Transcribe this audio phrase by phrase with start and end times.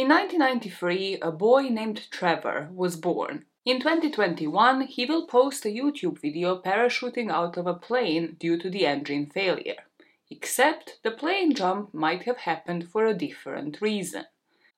[0.00, 3.44] In 1993, a boy named Trevor was born.
[3.66, 8.70] In 2021, he will post a YouTube video parachuting out of a plane due to
[8.70, 9.84] the engine failure.
[10.30, 14.24] Except the plane jump might have happened for a different reason.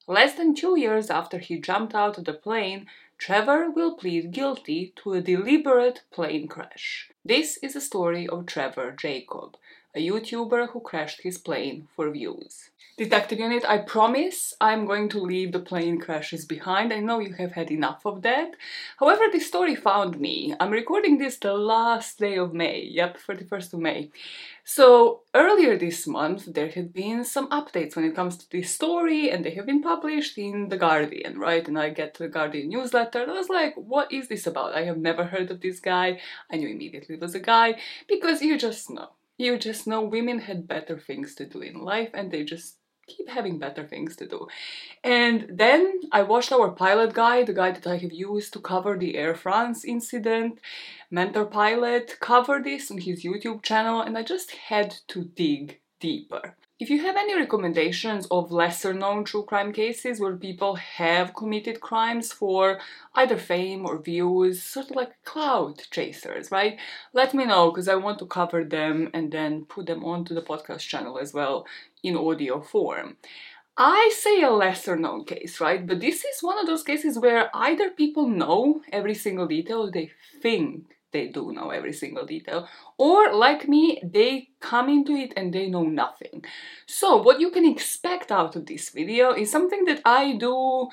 [0.09, 4.93] Less than two years after he jumped out of the plane, Trevor will plead guilty
[4.97, 7.13] to a deliberate plane crash.
[7.25, 9.57] This is the story of Trevor Jacob,
[9.95, 12.71] a YouTuber who crashed his plane for views.
[12.97, 16.93] Detective Unit, I promise I'm going to leave the plane crashes behind.
[16.93, 18.53] I know you have had enough of that.
[18.99, 20.55] However, this story found me.
[20.61, 24.11] I'm recording this the last day of May, yep, 31st of May.
[24.65, 29.31] So, earlier this month, there had been some updates when it comes to this story,
[29.31, 31.67] and they have been published in The Guardian, right?
[31.67, 34.75] And I get the Guardian newsletter, and I was like, what is this about?
[34.75, 36.21] I have never heard of this guy.
[36.51, 39.11] I knew immediately it was a guy, because you just know.
[39.43, 42.77] You just know women had better things to do in life, and they just
[43.09, 44.47] keep having better things to do.
[45.03, 48.97] And then I watched our pilot guide, the guide that I have used to cover
[48.97, 50.61] the Air France incident.
[51.11, 56.57] Mentor Pilot covered this on his YouTube channel, and I just had to dig deeper.
[56.83, 61.81] If you have any recommendations of lesser known true crime cases where people have committed
[61.81, 62.81] crimes for
[63.15, 66.81] either fame or views, sort of like clout chasers, right?
[67.13, 70.43] Let me know because I want to cover them and then put them onto the
[70.43, 71.67] podcast channel as well
[72.03, 73.17] in audio form.
[73.77, 75.87] I say a lesser known case, right?
[75.87, 80.11] But this is one of those cases where either people know every single detail, they
[80.41, 82.69] think they do know every single detail,
[82.99, 86.45] or like me, they come into it and they know nothing.
[86.87, 90.89] So, what you can expect out of this video is something that I do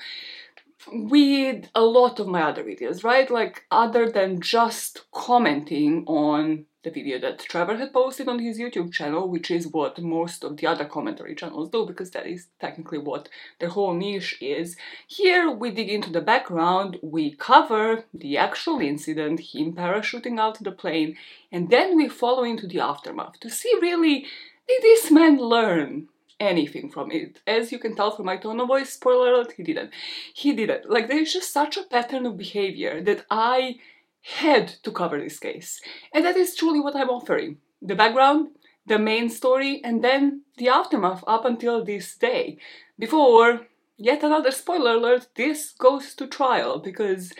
[0.86, 3.30] with a lot of my other videos, right?
[3.30, 8.92] Like, other than just commenting on the video that Trevor had posted on his YouTube
[8.92, 12.98] channel, which is what most of the other commentary channels do, because that is technically
[12.98, 13.28] what
[13.58, 14.76] their whole niche is.
[15.06, 20.64] Here we dig into the background, we cover the actual incident, him parachuting out of
[20.64, 21.16] the plane,
[21.52, 24.26] and then we follow into the aftermath to see really
[24.66, 26.08] did this man learn
[26.38, 27.40] anything from it.
[27.46, 29.90] As you can tell from my tone of voice, spoiler alert, he didn't.
[30.32, 30.88] He didn't.
[30.88, 33.76] Like, there's just such a pattern of behavior that I
[34.22, 35.80] had to cover this case.
[36.12, 37.58] And that is truly what I'm offering.
[37.80, 38.48] The background,
[38.86, 42.58] the main story, and then the aftermath up until this day.
[42.98, 43.66] Before,
[43.96, 47.32] yet another spoiler alert, this goes to trial because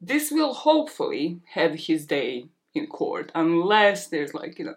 [0.00, 4.74] this will hopefully have his day in court, unless there's like, you know,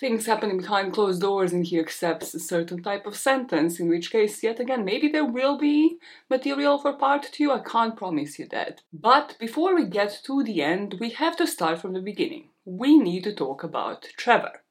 [0.00, 4.10] things happening behind closed doors and he accepts a certain type of sentence, in which
[4.10, 8.46] case, yet again, maybe there will be material for part two, I can't promise you
[8.50, 8.82] that.
[8.92, 12.48] But before we get to the end, we have to start from the beginning.
[12.64, 14.62] We need to talk about Trevor.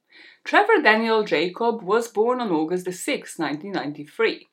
[0.44, 4.46] Trevor Daniel Jacob was born on August 6, 1993.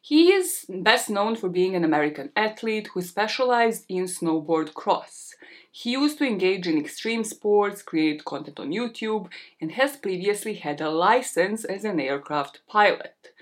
[0.00, 5.34] He is best known for being an American athlete who specialized in snowboard cross.
[5.74, 9.28] He used to engage in extreme sports, create content on YouTube,
[9.58, 13.32] and has previously had a license as an aircraft pilot.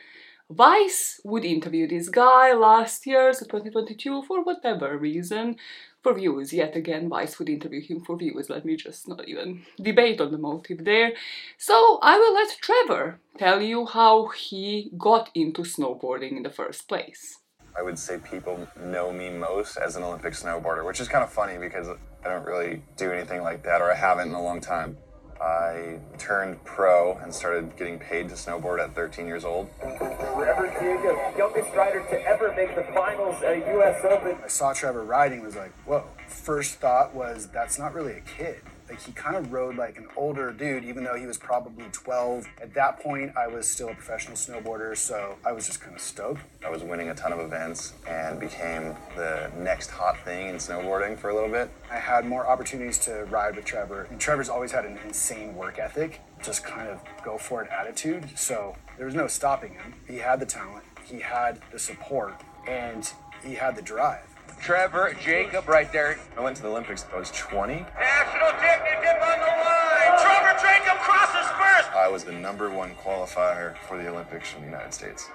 [0.49, 5.57] Vice would interview this guy last year, so 2022, for whatever reason,
[6.03, 6.53] for views.
[6.53, 8.49] Yet again, Vice would interview him for views.
[8.49, 11.13] Let me just not even debate on the motive there.
[11.59, 16.89] So I will let Trevor tell you how he got into snowboarding in the first
[16.89, 17.39] place.
[17.77, 21.33] I would say people know me most as an Olympic snowboarder, which is kind of
[21.33, 21.89] funny because
[22.25, 24.97] I don't really do anything like that, or I haven't in a long time.
[25.41, 29.71] I turned pro and started getting paid to snowboard at 13 years old.
[29.81, 34.05] Trevor Jacob, youngest rider to ever make the finals at a U.S.
[34.05, 34.37] Open.
[34.45, 36.05] I saw Trevor riding, was like, whoa.
[36.29, 38.61] First thought was, that's not really a kid.
[38.91, 42.45] Like he kind of rode like an older dude, even though he was probably 12.
[42.61, 46.03] At that point, I was still a professional snowboarder, so I was just kind of
[46.03, 46.41] stoked.
[46.67, 51.17] I was winning a ton of events and became the next hot thing in snowboarding
[51.17, 51.71] for a little bit.
[51.89, 55.79] I had more opportunities to ride with Trevor, and Trevor's always had an insane work
[55.79, 58.29] ethic, just kind of go for it attitude.
[58.37, 59.95] So there was no stopping him.
[60.09, 63.09] He had the talent, he had the support, and
[63.45, 64.30] he had the drive.
[64.61, 66.19] Trevor Jacob right there.
[66.37, 67.75] I went to the Olympics I was 20.
[67.75, 70.21] National championship on the line.
[70.21, 71.91] Trevor Jacob crosses first.
[71.97, 75.31] I was the number one qualifier for the Olympics from the United States.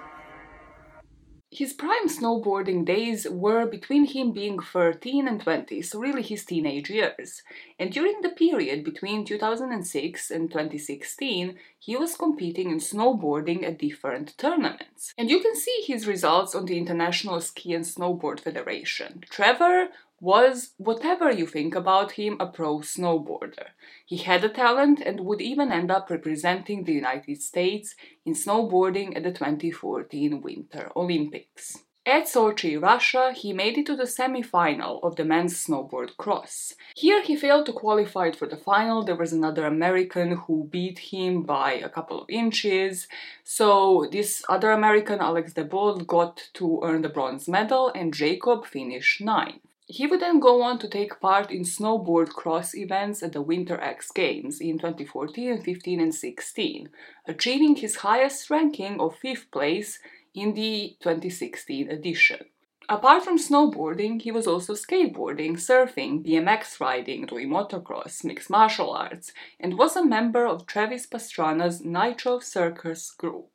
[1.50, 6.90] His prime snowboarding days were between him being 13 and 20, so really his teenage
[6.90, 7.42] years.
[7.78, 14.36] And during the period between 2006 and 2016, he was competing in snowboarding at different
[14.36, 15.14] tournaments.
[15.16, 19.22] And you can see his results on the International Ski and Snowboard Federation.
[19.30, 19.90] Trevor
[20.20, 23.68] was, whatever you think about him, a pro snowboarder.
[24.04, 29.16] He had a talent and would even end up representing the United States in snowboarding
[29.16, 31.78] at the 2014 Winter Olympics.
[32.08, 36.72] At Sochi, Russia, he made it to the semi-final of the men's snowboard cross.
[36.94, 39.02] Here he failed to qualify for the final.
[39.02, 43.08] There was another American who beat him by a couple of inches.
[43.42, 49.20] So this other American, Alex Deibold, got to earn the bronze medal and Jacob finished
[49.20, 49.65] ninth.
[49.88, 53.80] He would then go on to take part in snowboard cross events at the Winter
[53.80, 56.88] X Games in 2014, 15, and 16,
[57.26, 60.00] achieving his highest ranking of fifth place
[60.34, 62.46] in the 2016 edition.
[62.88, 69.32] Apart from snowboarding, he was also skateboarding, surfing, BMX riding, doing motocross, mixed martial arts,
[69.58, 73.50] and was a member of Travis Pastrana's Nitro Circus group.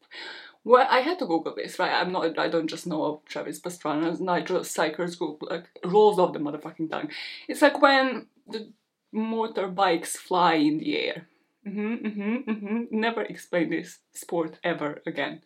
[0.63, 1.93] Well, I had to Google this, right?
[1.93, 6.33] I'm not, I don't just know of Travis Pastrana's Nitro Circus group, like, rolls off
[6.33, 7.09] the motherfucking tongue.
[7.47, 8.71] It's like when the
[9.13, 11.27] motorbikes fly in the air.
[11.67, 12.83] Mm-hmm, mm-hmm, mm-hmm.
[12.91, 15.41] Never explain this sport ever again.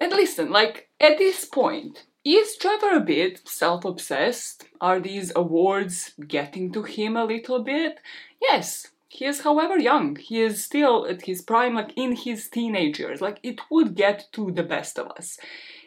[0.00, 4.64] And listen, like, at this point, is Trevor a bit self obsessed?
[4.80, 7.98] Are these awards getting to him a little bit?
[8.40, 10.16] Yes, he is, however, young.
[10.16, 13.20] He is still at his prime, like in his teenage years.
[13.20, 15.38] Like it would get to the best of us.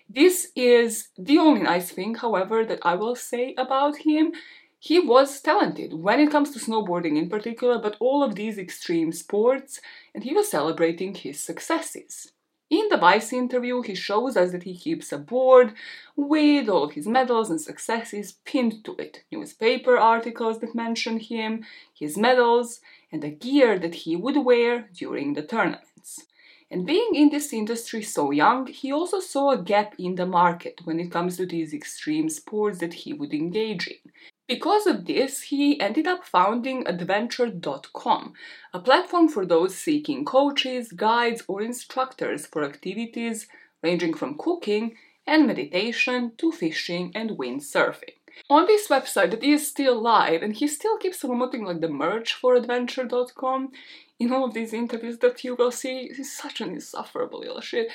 [0.10, 4.34] This is the only nice thing, however, that I will say about him.
[4.80, 9.12] He was talented when it comes to snowboarding in particular, but all of these extreme
[9.12, 9.80] sports,
[10.16, 12.32] and he was celebrating his successes.
[12.72, 15.74] In the Vice interview, he shows us that he keeps a board
[16.16, 21.66] with all of his medals and successes pinned to it, newspaper articles that mention him,
[21.94, 22.80] his medals,
[23.12, 26.26] and the gear that he would wear during the tournaments.
[26.72, 30.80] And being in this industry so young, he also saw a gap in the market
[30.86, 34.12] when it comes to these extreme sports that he would engage in.
[34.48, 38.34] Because of this, he ended up founding Adventure.com,
[38.74, 43.48] a platform for those seeking coaches, guides, or instructors for activities
[43.84, 44.96] ranging from cooking
[45.28, 48.21] and meditation to fishing and windsurfing.
[48.50, 52.34] On this website that is still live, and he still keeps promoting like the merch
[52.34, 53.72] for Adventure.com
[54.20, 57.88] in all of these interviews that you will see, he's such an insufferable little shit.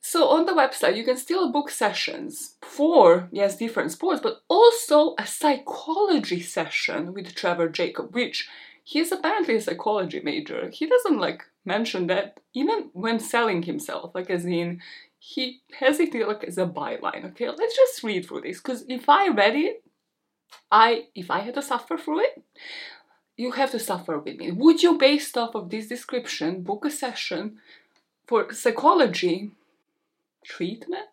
[0.00, 5.14] So on the website, you can still book sessions for, yes, different sports, but also
[5.16, 8.48] a psychology session with Trevor Jacob, which
[8.82, 10.68] he is apparently a psychology major.
[10.70, 14.80] He doesn't like mention that even when selling himself, like as in
[15.24, 17.24] he has it like as a byline.
[17.26, 19.84] Okay, let's just read through this because if I read it,
[20.68, 22.42] I if I had to suffer through it,
[23.36, 24.50] you have to suffer with me.
[24.50, 27.58] Would you, based off of this description, book a session
[28.26, 29.52] for psychology
[30.44, 31.10] treatment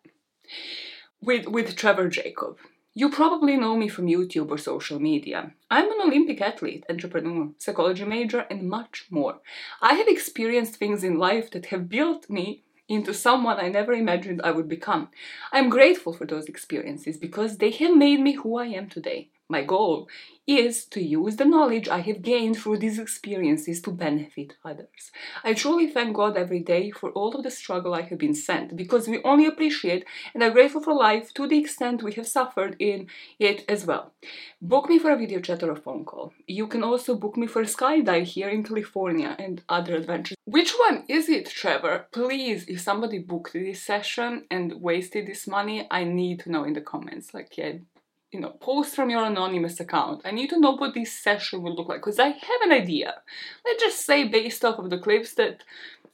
[1.22, 2.58] with with Trevor Jacob.
[2.92, 5.52] You probably know me from YouTube or social media.
[5.70, 9.36] I'm an Olympic athlete, entrepreneur, psychology major, and much more.
[9.80, 14.42] I have experienced things in life that have built me into someone I never imagined
[14.42, 15.08] I would become.
[15.52, 19.30] I'm grateful for those experiences because they have made me who I am today.
[19.50, 20.08] My goal
[20.46, 25.10] is to use the knowledge I have gained through these experiences to benefit others.
[25.42, 28.76] I truly thank God every day for all of the struggle I have been sent
[28.76, 30.04] because we only appreciate
[30.34, 33.08] and are grateful for life to the extent we have suffered in
[33.40, 34.12] it as well.
[34.62, 36.32] Book me for a video chat or a phone call.
[36.46, 40.36] You can also book me for a skydive here in California and other adventures.
[40.44, 42.06] Which one is it, Trevor?
[42.12, 46.74] Please, if somebody booked this session and wasted this money, I need to know in
[46.74, 47.34] the comments.
[47.34, 47.72] Like, yeah,
[48.32, 50.22] you know, post from your anonymous account.
[50.24, 53.14] I need to know what this session will look like because I have an idea.
[53.64, 55.64] Let's just say based off of the clips that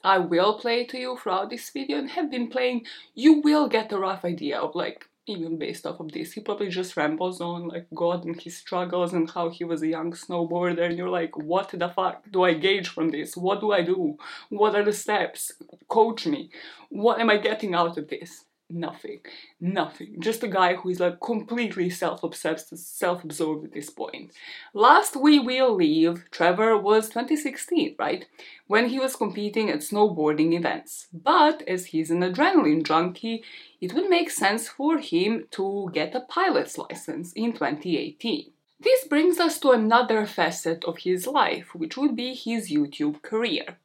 [0.02, 3.93] I will play to you throughout this video and have been playing, you will get
[3.93, 7.67] a rough idea of like, even based off of this, he probably just rambles on
[7.69, 11.37] like God and his struggles and how he was a young snowboarder and you're like,
[11.37, 13.37] what the fuck do I gauge from this?
[13.37, 14.17] What do I do?
[14.49, 15.52] What are the steps?
[15.88, 16.50] Coach me.
[16.88, 18.46] What am I getting out of this?
[18.68, 19.20] Nothing.
[19.61, 20.16] Nothing.
[20.20, 24.32] Just a guy who is like completely self-obsessed self-absorbed at this point.
[24.75, 28.26] Last we will leave trevor was 2016 right?
[28.66, 31.08] When he was competing at snowboarding events.
[31.12, 33.42] But as he's an adrenaline junkie
[33.80, 39.40] it would make sense for him to get a pilot's license in 2018 this brings
[39.40, 43.78] us to another facet of his life which would be his youtube career.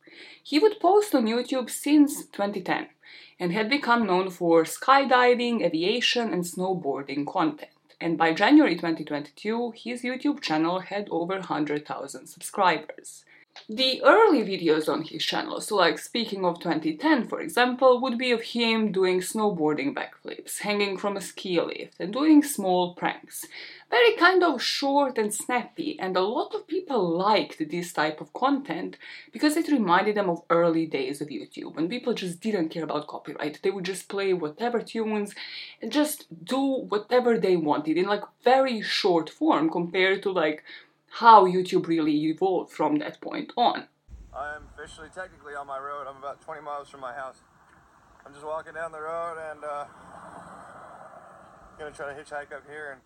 [0.44, 2.88] He would post on youtube since 2010
[3.40, 7.72] and had become known for skydiving, aviation, and snowboarding content.
[8.00, 13.26] And by January 2022, his YouTube channel had over 100,000 subscribers.
[13.68, 18.32] The early videos on his channel, so like speaking of 2010 for example, would be
[18.32, 23.46] of him doing snowboarding backflips, hanging from a ski lift, and doing small pranks.
[23.90, 28.32] Very kind of short and snappy, and a lot of people liked this type of
[28.32, 28.98] content
[29.34, 33.08] because it reminded them of early days of YouTube when people just didn't care about
[33.08, 33.60] copyright.
[33.62, 35.36] They would just play whatever tunes
[35.82, 40.64] and just do whatever they wanted in like very short form compared to like
[41.12, 43.88] how YouTube really evolved from that point on.
[44.34, 46.08] I am officially, technically on my road.
[46.08, 47.42] I'm about 20 miles from my house.
[48.26, 49.86] I'm just walking down the road and uh,
[51.78, 53.02] gonna try to hitchhike up here and.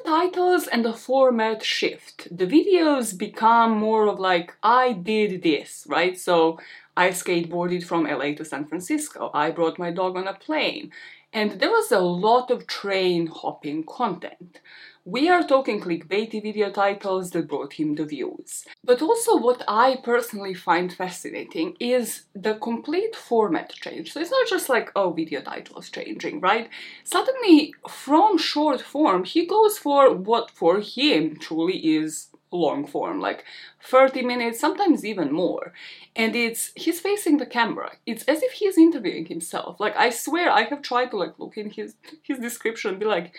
[0.10, 2.28] titles and the format shift.
[2.36, 6.18] The videos become more of like, I did this, right?
[6.18, 6.60] So
[6.98, 10.92] I skateboarded from LA to San Francisco, I brought my dog on a plane,
[11.32, 14.62] and there was a lot of train hopping content.
[15.06, 18.66] We are talking clickbaity video titles that brought him the views.
[18.84, 24.12] But also, what I personally find fascinating is the complete format change.
[24.12, 26.70] So it's not just like, oh, video titles changing, right?
[27.04, 33.44] Suddenly, from short form, he goes for what for him truly is long form, like
[33.84, 35.74] 30 minutes, sometimes even more.
[36.16, 37.92] And it's he's facing the camera.
[38.06, 39.80] It's as if he's interviewing himself.
[39.80, 43.06] Like I swear I have tried to like look in his his description and be
[43.06, 43.34] like,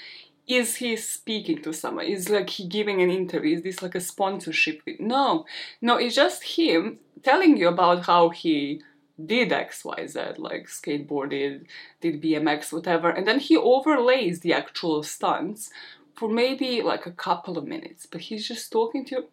[0.51, 2.07] is he speaking to someone?
[2.07, 3.57] Is like he giving an interview?
[3.57, 4.83] Is this like a sponsorship?
[4.99, 5.47] No,
[5.81, 8.83] no, it's just him telling you about how he
[9.25, 11.67] did XYZ, like skateboarded,
[12.01, 15.71] did BMX, whatever, and then he overlays the actual stunts
[16.17, 19.25] for maybe like a couple of minutes, but he's just talking to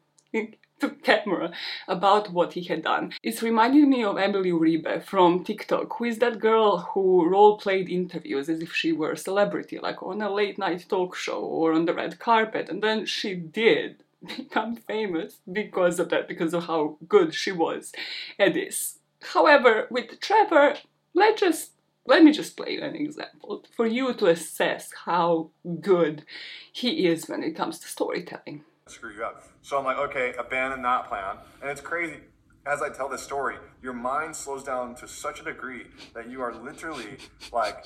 [0.82, 1.52] to camera
[1.88, 3.14] about what he had done.
[3.24, 7.90] It's reminding me of Emily Uribe from TikTok, who is that girl who role played
[7.90, 11.74] interviews as if she were a celebrity, like on a late night talk show or
[11.74, 16.66] on the red carpet, and then she did become famous because of that, because of
[16.66, 17.92] how good she was
[18.40, 19.00] at this.
[19.34, 20.76] However, with Trevor,
[21.14, 21.72] let's just
[22.06, 25.50] let me just play an example for you to assess how
[25.82, 26.24] good
[26.72, 28.64] he is when it comes to storytelling.
[28.90, 29.44] Screw you up.
[29.62, 31.38] So I'm like, okay, abandon that plan.
[31.62, 32.18] And it's crazy.
[32.66, 36.42] As I tell this story, your mind slows down to such a degree that you
[36.42, 37.18] are literally
[37.54, 37.86] like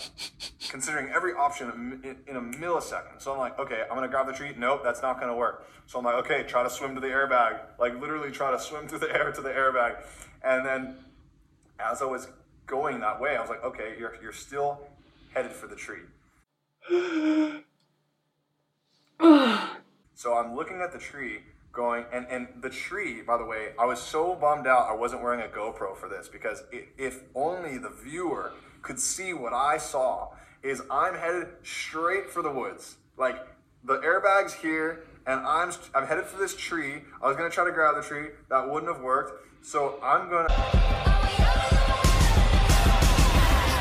[0.70, 3.20] considering every option in, in a millisecond.
[3.20, 4.54] So I'm like, okay, I'm gonna grab the tree.
[4.58, 5.68] Nope, that's not gonna work.
[5.86, 7.60] So I'm like, okay, try to swim to the airbag.
[7.78, 10.02] Like literally try to swim through the air to the airbag.
[10.44, 10.96] And then
[11.80, 12.28] as I was
[12.66, 14.80] going that way, I was like, okay, you're, you're still
[15.34, 16.02] headed for the tree.
[20.22, 21.40] So I'm looking at the tree
[21.74, 25.24] going, and, and the tree, by the way, I was so bummed out I wasn't
[25.24, 28.52] wearing a GoPro for this because if, if only the viewer
[28.84, 30.30] could see what I saw
[30.62, 32.98] is I'm headed straight for the woods.
[33.18, 33.48] Like
[33.84, 37.02] the airbag's here and I'm, I'm headed for this tree.
[37.20, 38.28] I was gonna try to grab the tree.
[38.52, 39.44] That wouldn't have worked.
[39.66, 40.54] So I'm gonna.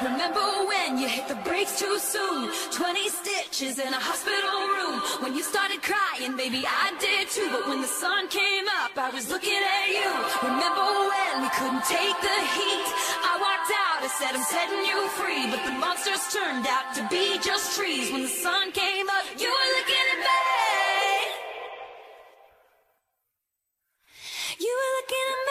[0.02, 0.50] Remember
[0.90, 2.50] when you hit the brakes too soon?
[2.73, 4.99] 20 stitches in a hospital room.
[5.23, 7.47] When you started crying, baby, I did too.
[7.52, 10.11] But when the sun came up, I was looking at you.
[10.42, 12.87] Remember when we couldn't take the heat?
[13.23, 15.47] I walked out, I said, I'm setting you free.
[15.47, 18.11] But the monsters turned out to be just trees.
[18.11, 20.42] When the sun came up, you were looking at me.
[24.59, 25.50] You were looking at me.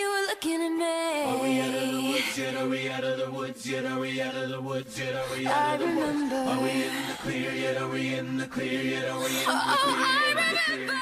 [0.00, 1.24] You were looking at me.
[1.26, 2.56] Are we out of the woods yet?
[2.56, 3.84] Are we out of the woods yet?
[3.84, 5.14] Are we out of the woods yet?
[5.14, 6.32] Are we out of the woods?
[6.32, 7.76] Are we in the clear yet?
[7.82, 9.10] Are we in the clear yet?
[9.10, 10.36] Are we in the oh, clear yet?
[10.38, 11.00] Are we clear?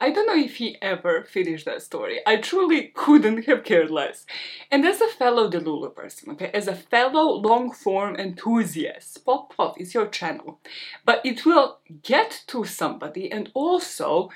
[0.00, 2.20] I don't know if he ever finished that story.
[2.26, 4.26] I truly couldn't have cared less.
[4.70, 9.80] And as a fellow Delulu person, okay, as a fellow long form enthusiast, Pop Pop
[9.80, 10.60] is your channel.
[11.04, 14.30] But it will get to somebody, and also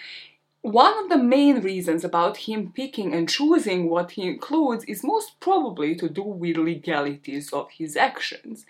[0.73, 5.41] one of the main reasons about him picking and choosing what he includes is most
[5.41, 8.67] probably to do with legalities of his actions.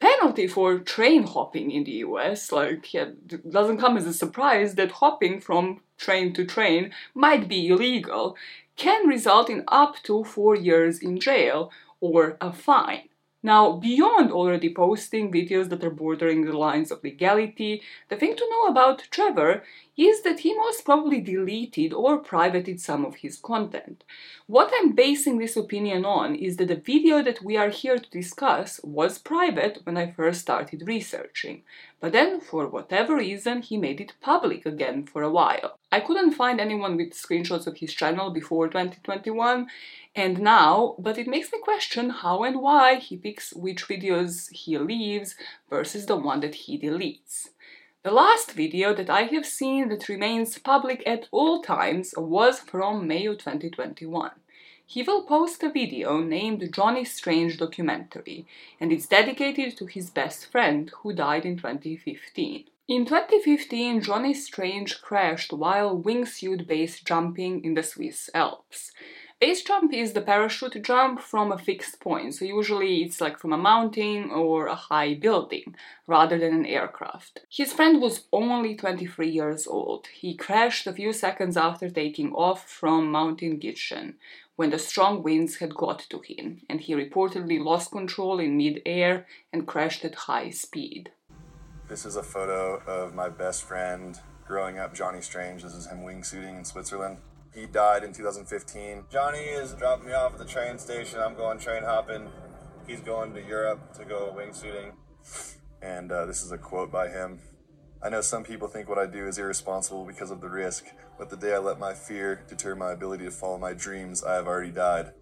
[0.00, 3.10] penalty for train hopping in the US, like, yeah,
[3.50, 8.36] doesn't come as a surprise that hopping from train to train might be illegal,
[8.76, 13.08] can result in up to four years in jail or a fine.
[13.42, 18.50] Now, beyond already posting videos that are bordering the lines of legality, the thing to
[18.50, 19.62] know about Trevor
[19.98, 24.04] is that he most probably deleted or privated some of his content.
[24.46, 28.10] What I'm basing this opinion on is that the video that we are here to
[28.10, 31.64] discuss was private when I first started researching,
[32.00, 35.80] but then for whatever reason he made it public again for a while.
[35.90, 39.66] I couldn't find anyone with screenshots of his channel before 2021
[40.14, 44.78] and now, but it makes me question how and why he picks which videos he
[44.78, 45.34] leaves
[45.68, 47.48] versus the one that he deletes.
[48.04, 53.08] The last video that I have seen that remains public at all times was from
[53.08, 54.30] May 2021.
[54.86, 58.46] He will post a video named Johnny Strange Documentary,
[58.80, 62.66] and it's dedicated to his best friend who died in 2015.
[62.86, 68.92] In 2015, Johnny Strange crashed while wingsuit base jumping in the Swiss Alps.
[69.40, 73.52] Base jump is the parachute jump from a fixed point, so usually it's like from
[73.52, 75.76] a mountain or a high building,
[76.08, 77.42] rather than an aircraft.
[77.48, 80.08] His friend was only 23 years old.
[80.08, 84.14] He crashed a few seconds after taking off from Mountain Gitschen,
[84.56, 89.24] when the strong winds had got to him, and he reportedly lost control in mid-air
[89.52, 91.12] and crashed at high speed.
[91.88, 95.62] This is a photo of my best friend growing up, Johnny Strange.
[95.62, 97.18] This is him wingsuiting in Switzerland.
[97.54, 99.04] He died in 2015.
[99.10, 101.20] Johnny is dropping me off at the train station.
[101.20, 102.28] I'm going train hopping.
[102.86, 104.92] He's going to Europe to go wingsuiting.
[105.82, 107.40] And uh, this is a quote by him.
[108.02, 110.86] I know some people think what I do is irresponsible because of the risk,
[111.18, 114.34] but the day I let my fear deter my ability to follow my dreams, I
[114.34, 115.12] have already died.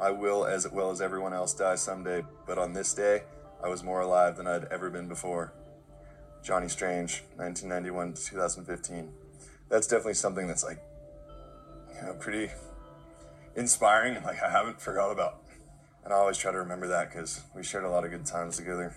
[0.00, 3.22] I will, as well as everyone else, die someday, but on this day,
[3.62, 5.52] I was more alive than I'd ever been before.
[6.44, 9.12] Johnny Strange, 1991 to 2015.
[9.68, 10.78] That's definitely something that's like
[11.94, 12.52] you know, pretty
[13.56, 15.42] inspiring like I haven't forgot about.
[16.04, 18.56] And I always try to remember that because we shared a lot of good times
[18.56, 18.96] together.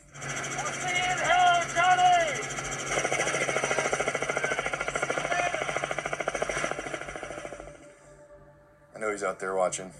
[8.95, 9.91] I know he's out there watching.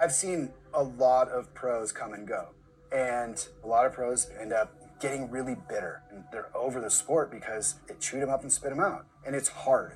[0.00, 2.48] I've seen a lot of pros come and go,
[2.92, 7.30] and a lot of pros end up getting really bitter and they're over the sport
[7.30, 9.06] because it chewed them up and spit them out.
[9.26, 9.92] And it's hard.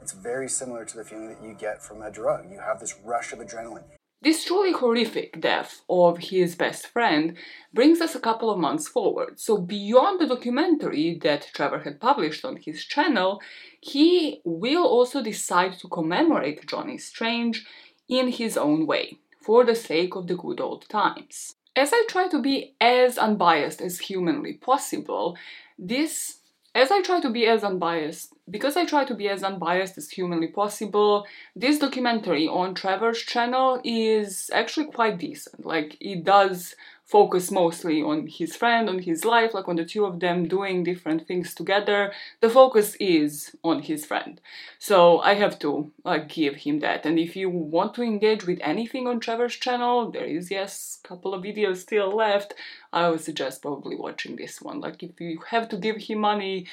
[0.00, 2.50] It's very similar to the feeling that you get from a drug.
[2.50, 3.84] You have this rush of adrenaline.
[4.22, 7.38] This truly horrific death of his best friend
[7.72, 9.40] brings us a couple of months forward.
[9.40, 13.40] So, beyond the documentary that Trevor had published on his channel,
[13.80, 17.64] he will also decide to commemorate Johnny Strange
[18.08, 21.54] in his own way, for the sake of the good old times.
[21.74, 25.38] As I try to be as unbiased as humanly possible,
[25.78, 26.39] this
[26.74, 30.10] as I try to be as unbiased, because I try to be as unbiased as
[30.10, 35.66] humanly possible, this documentary on Trevor's channel is actually quite decent.
[35.66, 36.76] Like, it does
[37.10, 40.84] focus mostly on his friend, on his life, like on the two of them doing
[40.84, 42.12] different things together.
[42.40, 44.40] The focus is on his friend.
[44.78, 45.90] So I have to
[46.28, 47.04] give him that.
[47.04, 51.08] And if you want to engage with anything on Trevor's channel, there is yes, a
[51.08, 52.54] couple of videos still left.
[52.92, 54.80] I would suggest probably watching this one.
[54.80, 56.66] Like if you have to give him money,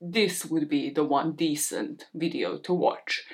[0.00, 3.24] this would be the one decent video to watch.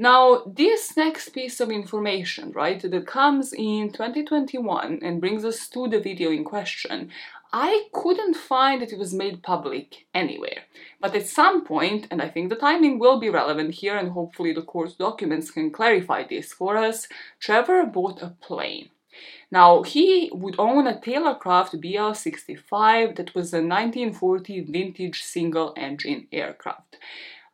[0.00, 5.88] Now, this next piece of information, right, that comes in 2021 and brings us to
[5.88, 7.10] the video in question,
[7.52, 10.62] I couldn't find that it was made public anywhere.
[11.02, 14.54] But at some point, and I think the timing will be relevant here, and hopefully
[14.54, 17.06] the court documents can clarify this for us,
[17.38, 18.88] Trevor bought a plane.
[19.50, 26.26] Now, he would own a Taylorcraft BL 65 that was a 1940 vintage single engine
[26.32, 26.96] aircraft.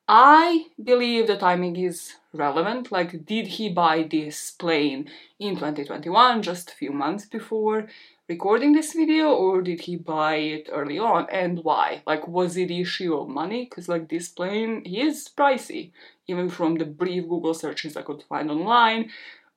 [0.09, 2.92] I believe the timing is relevant.
[2.92, 7.88] Like, did he buy this plane in 2021, just a few months before
[8.29, 12.03] recording this video, or did he buy it early on, and why?
[12.07, 13.64] Like, was it issue of money?
[13.64, 15.92] Because, like, this plane is pricey,
[16.27, 19.11] even from the brief Google searches I could find online,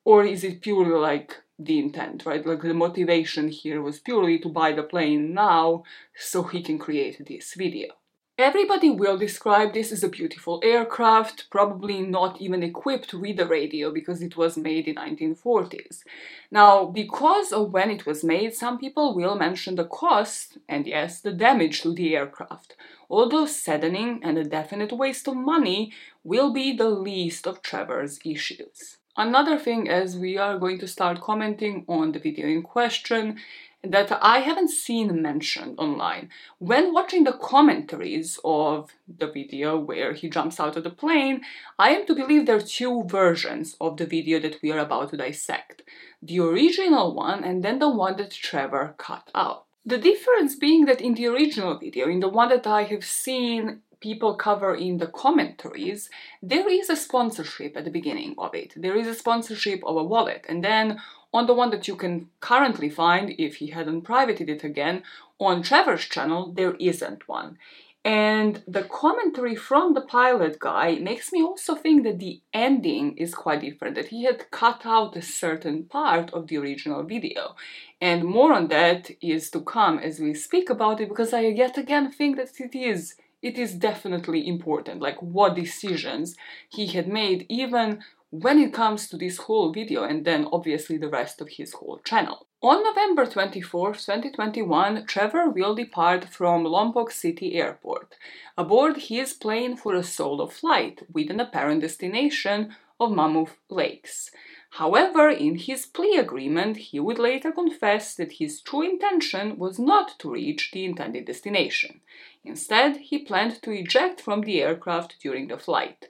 [0.06, 2.46] or is it purely like the intent, right?
[2.46, 5.84] Like, the motivation here was purely to buy the plane now
[6.16, 7.99] so he can create this video.
[8.40, 13.92] Everybody will describe this as a beautiful aircraft, probably not even equipped with a radio
[13.92, 16.04] because it was made in 1940s.
[16.50, 21.20] Now, because of when it was made, some people will mention the cost and yes,
[21.20, 22.78] the damage to the aircraft.
[23.10, 25.92] Although saddening and a definite waste of money
[26.24, 29.00] will be the least of Trevor's issues.
[29.18, 33.38] Another thing as we are going to start commenting on the video in question
[33.84, 36.30] that I haven't seen mentioned online.
[36.58, 41.42] When watching the commentaries of the video where he jumps out of the plane,
[41.78, 45.12] I am to believe there are two versions of the video that we are about
[45.12, 45.84] to dissect.
[46.22, 49.66] The original one and then the one that Trevor cut out.
[49.86, 53.82] The difference being that in the original video, in the one that I have seen
[54.02, 56.10] people cover in the commentaries,
[56.42, 58.74] there is a sponsorship at the beginning of it.
[58.76, 61.00] There is a sponsorship of a wallet, and then
[61.34, 65.04] on the one that you can currently find, if he hadn't privated it again,
[65.40, 67.58] on Trevor's channel, there isn't one.
[68.06, 73.36] And the commentary from the pilot guy makes me also think that the ending is
[73.36, 77.56] quite different, that he had cut out a certain part of the original video.
[78.00, 81.78] And more on that is to come as we speak about it, because I yet
[81.78, 86.36] again think that it is it is definitely important, like what decisions
[86.68, 91.10] he had made, even when it comes to this whole video and then obviously the
[91.10, 92.46] rest of his whole channel.
[92.62, 98.16] On November 24, 2021, Trevor will depart from Lompoc City Airport
[98.58, 104.30] aboard his plane for a solo flight with an apparent destination of Mammoth Lakes.
[104.72, 110.20] However, in his plea agreement, he would later confess that his true intention was not
[110.20, 112.02] to reach the intended destination.
[112.44, 116.10] Instead, he planned to eject from the aircraft during the flight,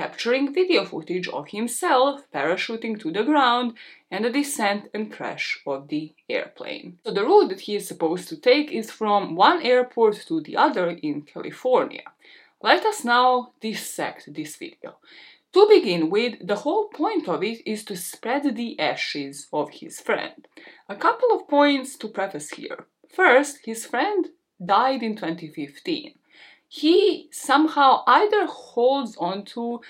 [0.00, 3.74] capturing video footage of himself parachuting to the ground
[4.10, 6.96] and the descent and crash of the airplane.
[7.04, 10.56] So the route that he is supposed to take is from one airport to the
[10.56, 12.06] other in California.
[12.62, 14.90] Let us now dissect this video.
[15.52, 20.00] To begin with, the whole point of it is to spread the ashes of his
[20.00, 20.48] friend.
[20.88, 22.86] A couple of points to preface here.
[23.14, 24.30] First, his friend
[24.64, 26.14] died in 2015.
[26.72, 29.80] He somehow either holds onto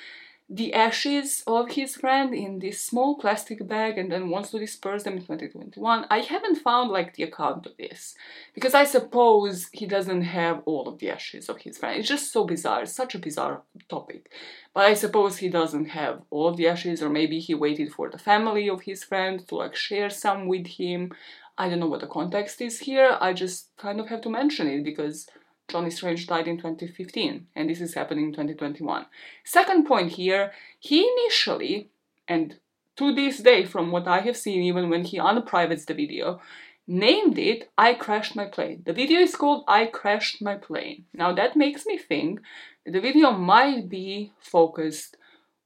[0.48, 5.02] the ashes of his friend in this small plastic bag and then wants to disperse
[5.02, 6.06] them in 2021.
[6.10, 8.14] I haven't found like the account of this
[8.54, 11.98] because I suppose he doesn't have all of the ashes of his friend.
[11.98, 14.32] It's just so bizarre, it's such a bizarre topic.
[14.72, 18.08] But I suppose he doesn't have all of the ashes, or maybe he waited for
[18.08, 21.12] the family of his friend to like share some with him.
[21.58, 23.18] I don't know what the context is here.
[23.20, 25.26] I just kind of have to mention it because
[25.70, 29.06] Johnny Strange died in 2015, and this is happening in 2021.
[29.44, 31.90] Second point here, he initially,
[32.26, 32.56] and
[32.96, 36.40] to this day, from what I have seen, even when he unprivates the video,
[36.86, 38.82] named it I Crashed My Plane.
[38.84, 41.04] The video is called I Crashed My Plane.
[41.14, 42.40] Now that makes me think
[42.84, 45.16] that the video might be focused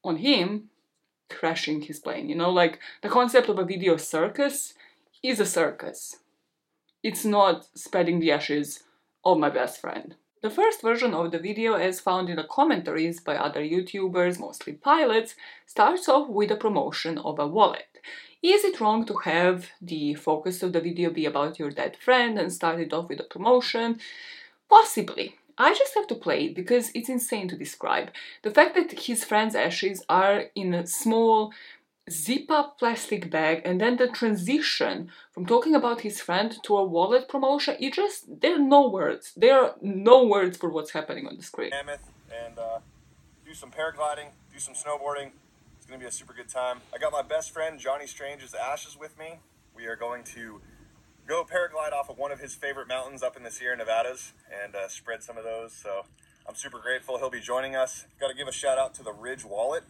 [0.05, 0.69] on him
[1.31, 2.29] crashing his plane.
[2.29, 4.75] You know, like the concept of a video circus
[5.23, 6.17] is a circus.
[7.03, 8.85] It's not spreading the ashes
[9.25, 10.17] of my best friend.
[10.43, 14.75] The first version of the video, as found in the commentaries by other YouTubers, mostly
[14.75, 15.35] pilots,
[15.65, 18.01] starts off with a promotion of a wallet.
[18.43, 22.39] Is it wrong to have the focus of the video be about your dead friend
[22.39, 24.01] and start it off with a promotion?
[24.69, 25.37] Possibly.
[25.57, 28.11] I just have to play it because it's insane to describe.
[28.43, 31.55] The fact that his friend's ashes are in a small
[32.11, 36.85] zip up plastic bag and then the transition from talking about his friend to a
[36.85, 41.27] wallet promotion it just there are no words there are no words for what's happening
[41.27, 41.71] on the screen
[42.47, 42.79] and uh,
[43.45, 45.31] do some paragliding, do some snowboarding.
[45.77, 46.81] It's gonna be a super good time.
[46.95, 49.39] I got my best friend Johnny Strange's ashes with me.
[49.77, 50.61] We are going to
[51.27, 54.75] go paraglide off of one of his favorite mountains up in the Sierra Nevadas and
[54.75, 55.73] uh, spread some of those.
[55.73, 56.05] So
[56.49, 58.07] I'm super grateful he'll be joining us.
[58.19, 59.85] Got to give a shout out to the Ridge Wallet.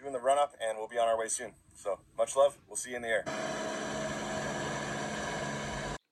[0.00, 1.52] Doing the run up and we'll be on our way soon.
[1.74, 2.56] So much love.
[2.66, 3.24] We'll see you in the air.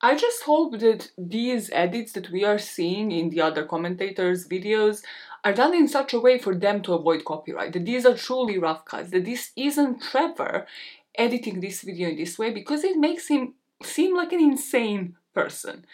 [0.02, 5.02] I just hope that these edits that we are seeing in the other commentators' videos
[5.42, 8.58] are done in such a way for them to avoid copyright, that these are truly
[8.58, 10.66] rough cuts, that this isn't Trevor
[11.16, 15.86] editing this video in this way because it makes him seem like an insane person.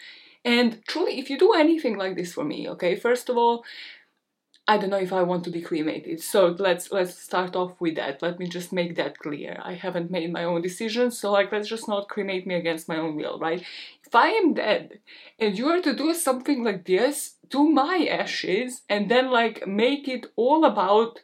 [0.43, 3.63] And truly, if you do anything like this for me, okay, first of all,
[4.67, 6.21] I don't know if I want to be cremated.
[6.21, 8.21] So let's let's start off with that.
[8.21, 9.59] Let me just make that clear.
[9.63, 12.97] I haven't made my own decision, so like let's just not cremate me against my
[12.97, 13.63] own will, right?
[14.05, 14.99] If I am dead
[15.39, 20.07] and you are to do something like this to my ashes and then like make
[20.07, 21.19] it all about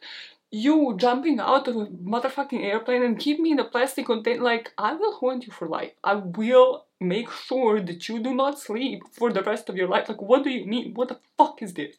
[0.52, 4.72] you jumping out of a motherfucking airplane and keep me in a plastic container, like
[4.78, 5.92] I will haunt you for life.
[6.04, 10.08] I will make sure that you do not sleep for the rest of your life.
[10.08, 10.94] Like, what do you mean?
[10.94, 11.96] What the fuck is this?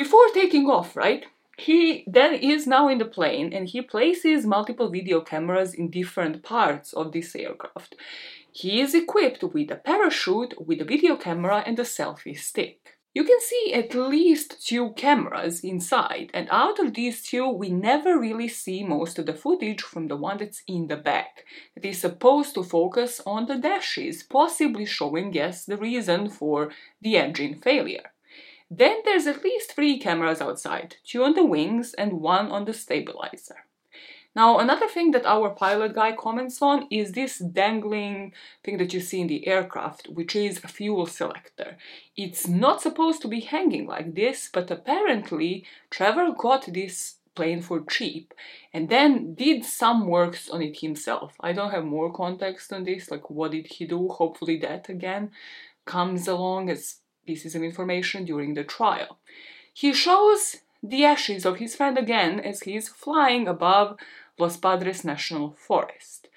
[0.00, 1.26] Before taking off, right?
[1.58, 6.42] He then is now in the plane and he places multiple video cameras in different
[6.42, 7.96] parts of this aircraft.
[8.50, 12.96] He is equipped with a parachute, with a video camera, and a selfie stick.
[13.12, 18.18] You can see at least two cameras inside, and out of these two, we never
[18.18, 22.00] really see most of the footage from the one that's in the back, that is
[22.00, 26.70] supposed to focus on the dashes, possibly showing, yes, the reason for
[27.02, 28.12] the engine failure.
[28.70, 32.72] Then there's at least three cameras outside, two on the wings and one on the
[32.72, 33.64] stabilizer.
[34.36, 39.00] Now, another thing that our pilot guy comments on is this dangling thing that you
[39.00, 41.76] see in the aircraft, which is a fuel selector.
[42.16, 47.80] It's not supposed to be hanging like this, but apparently Trevor got this plane for
[47.80, 48.32] cheap
[48.72, 51.34] and then did some works on it himself.
[51.40, 54.08] I don't have more context on this, like what did he do?
[54.08, 55.32] Hopefully that again
[55.86, 59.18] comes along as pieces of information during the trial.
[59.72, 63.96] He shows the ashes of his friend again as he is flying above
[64.38, 66.28] Los Padres National Forest.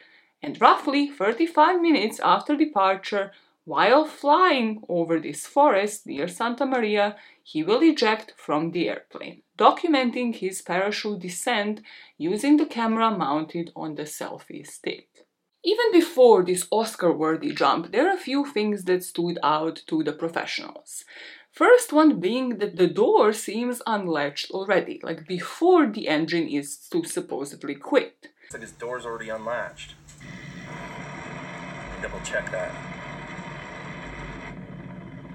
[0.42, 3.32] And roughly 35 minutes after departure,
[3.66, 10.36] while flying over this forest near Santa Maria, he will eject from the airplane, documenting
[10.36, 11.82] his parachute descent
[12.18, 15.23] using the camera mounted on the selfie stick.
[15.66, 20.04] Even before this Oscar worthy jump, there are a few things that stood out to
[20.04, 21.06] the professionals.
[21.54, 27.06] First one being that the door seems unlatched already, like before the engine is to
[27.06, 28.28] supposedly quit.
[28.44, 29.96] It's like his door's already unlatched.
[32.02, 32.76] Double check that.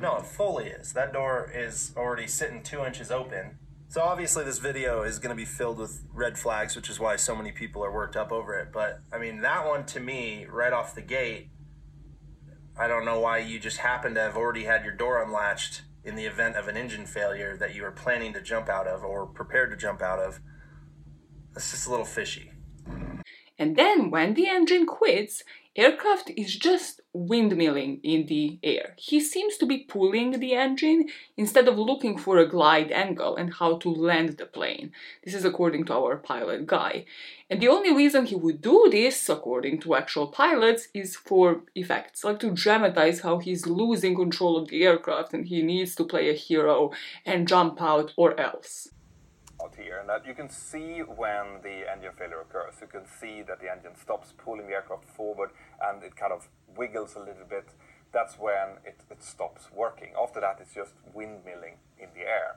[0.03, 0.93] No, it fully is.
[0.93, 3.59] That door is already sitting two inches open.
[3.91, 7.17] So obviously this video is going to be filled with red flags, which is why
[7.17, 8.69] so many people are worked up over it.
[8.71, 11.49] But I mean, that one to me, right off the gate,
[12.79, 16.17] I don't know why you just happen to have already had your door unlatched in
[16.17, 19.27] the event of an engine failure that you were planning to jump out of or
[19.27, 20.39] prepared to jump out of.
[21.55, 22.53] That's just a little fishy.
[23.59, 25.43] And then when the engine quits,
[25.79, 28.95] aircraft is just windmilling in the air.
[28.99, 33.55] He seems to be pulling the engine instead of looking for a glide angle and
[33.55, 34.91] how to land the plane.
[35.25, 37.05] This is according to our pilot guy.
[37.49, 42.25] And the only reason he would do this, according to actual pilots, is for effects,
[42.25, 46.29] like to dramatize how he's losing control of the aircraft and he needs to play
[46.29, 46.91] a hero
[47.25, 48.89] and jump out or else
[49.63, 52.75] out here and that you can see when the engine failure occurs.
[52.81, 55.51] You can see that the engine stops pulling the aircraft forward
[55.83, 57.69] and it kind of wiggles a little bit.
[58.13, 60.13] That's when it, it stops working.
[60.21, 62.57] After that, it's just windmilling in the air.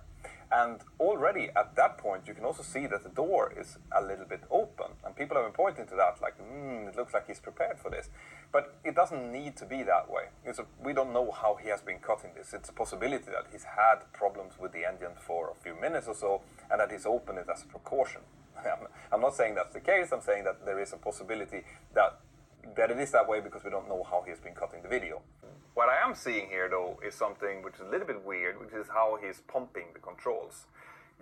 [0.52, 4.26] And already at that point, you can also see that the door is a little
[4.26, 4.88] bit open.
[5.06, 7.90] And people have been pointing to that, like, hmm, it looks like he's prepared for
[7.90, 8.10] this.
[8.52, 10.26] But it doesn't need to be that way.
[10.46, 10.54] A,
[10.84, 12.54] we don't know how he has been cutting this.
[12.54, 16.16] It's a possibility that he's had problems with the engine for a few minutes or
[16.16, 18.22] so, and that he's opened it as a precaution.
[19.12, 20.12] I'm not saying that's the case.
[20.12, 22.20] I'm saying that there is a possibility that
[22.76, 25.22] that it is that way because we don't know how he's been cutting the video.
[25.74, 28.74] What I am seeing here, though, is something which is a little bit weird, which
[28.74, 30.66] is how he's pumping the controls.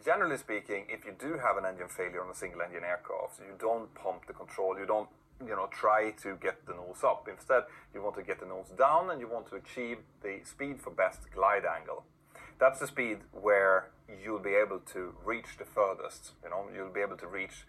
[0.04, 3.54] Generally speaking, if you do have an engine failure on a single engine aircraft, you
[3.60, 5.10] don't pump the control, you don't
[5.42, 7.28] you know, try to get the nose up.
[7.32, 10.82] Instead, you want to get the nose down and you want to achieve the speed
[10.82, 12.04] for best glide angle.
[12.60, 13.90] That's the speed where
[14.24, 16.32] you'll be able to reach the furthest.
[16.44, 17.66] You know, you'll be able to reach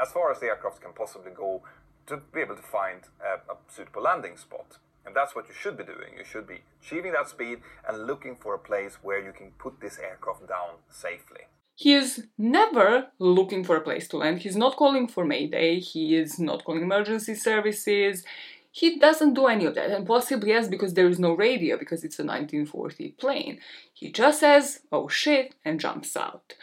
[0.00, 1.62] as far as the aircraft can possibly go
[2.06, 4.78] to be able to find a, a suitable landing spot.
[5.04, 6.18] And that's what you should be doing.
[6.18, 9.80] You should be achieving that speed and looking for a place where you can put
[9.80, 11.42] this aircraft down safely.
[11.76, 14.38] He is never looking for a place to land.
[14.38, 15.78] He's not calling for Mayday.
[15.78, 18.24] He is not calling emergency services.
[18.72, 22.04] He doesn't do any of that, and possibly yes, because there is no radio, because
[22.04, 23.58] it's a 1940 plane.
[23.92, 26.54] He just says, oh shit, and jumps out.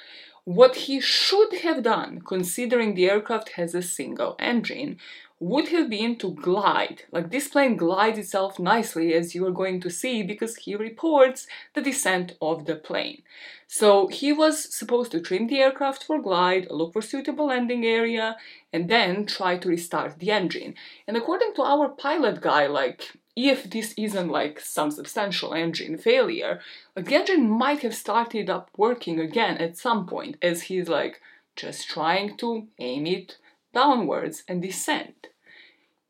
[0.46, 4.98] What he should have done, considering the aircraft has a single engine,
[5.44, 7.04] would have been to glide.
[7.12, 11.48] Like this plane glides itself nicely, as you are going to see, because he reports
[11.74, 13.24] the descent of the plane.
[13.68, 18.38] So he was supposed to trim the aircraft for glide, look for suitable landing area,
[18.72, 20.76] and then try to restart the engine.
[21.08, 26.62] And according to our pilot guy, like if this isn't like some substantial engine failure,
[26.96, 31.20] like the engine might have started up working again at some point, as he's like
[31.58, 33.38] just trying to aim it
[33.74, 35.28] downwards and descend.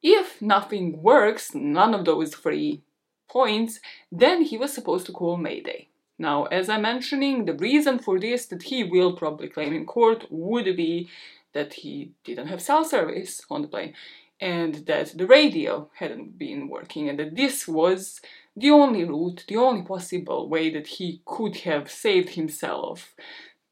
[0.03, 2.81] If nothing works, none of those three
[3.29, 3.79] points,
[4.11, 5.87] then he was supposed to call Mayday.
[6.19, 10.25] Now, as I'm mentioning, the reason for this that he will probably claim in court
[10.29, 11.09] would be
[11.53, 13.93] that he didn't have cell service on the plane
[14.39, 18.19] and that the radio hadn't been working and that this was
[18.55, 23.15] the only route, the only possible way that he could have saved himself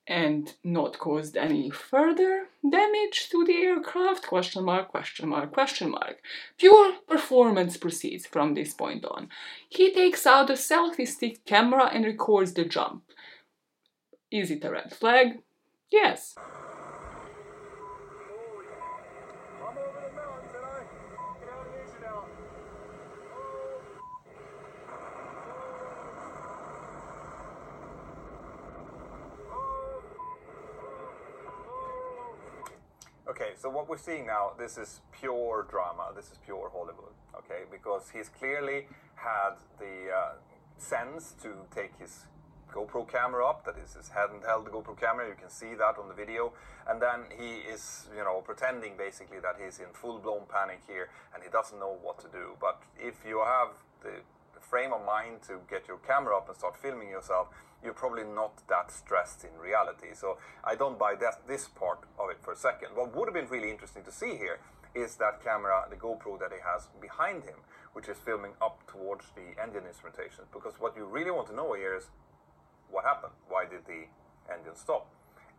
[0.07, 4.27] and not caused any further Damage to the aircraft?
[4.27, 6.21] Question mark, question mark, question mark.
[6.59, 9.29] Pure performance proceeds from this point on.
[9.67, 13.03] He takes out a selfie stick camera and records the jump.
[14.29, 15.39] Is it a red flag?
[15.91, 16.35] Yes.
[33.27, 36.11] Okay, so what we're seeing now, this is pure drama.
[36.15, 37.13] This is pure Hollywood.
[37.37, 40.31] Okay, because he's clearly had the uh,
[40.79, 42.25] sense to take his
[42.73, 43.63] GoPro camera up.
[43.65, 45.27] That is his handheld GoPro camera.
[45.27, 46.53] You can see that on the video.
[46.89, 51.43] And then he is, you know, pretending basically that he's in full-blown panic here and
[51.43, 52.57] he doesn't know what to do.
[52.59, 53.69] But if you have
[54.01, 54.25] the
[54.61, 57.49] frame of mind to get your camera up and start filming yourself,
[57.83, 60.13] you're probably not that stressed in reality.
[60.13, 62.89] So I don't buy that, this part of it for a second.
[62.95, 64.59] What would have been really interesting to see here
[64.93, 69.25] is that camera, the GoPro that he has behind him, which is filming up towards
[69.35, 70.45] the engine instrumentation.
[70.53, 72.09] Because what you really want to know here is
[72.89, 73.33] what happened?
[73.47, 74.05] Why did the
[74.51, 75.07] engine stop?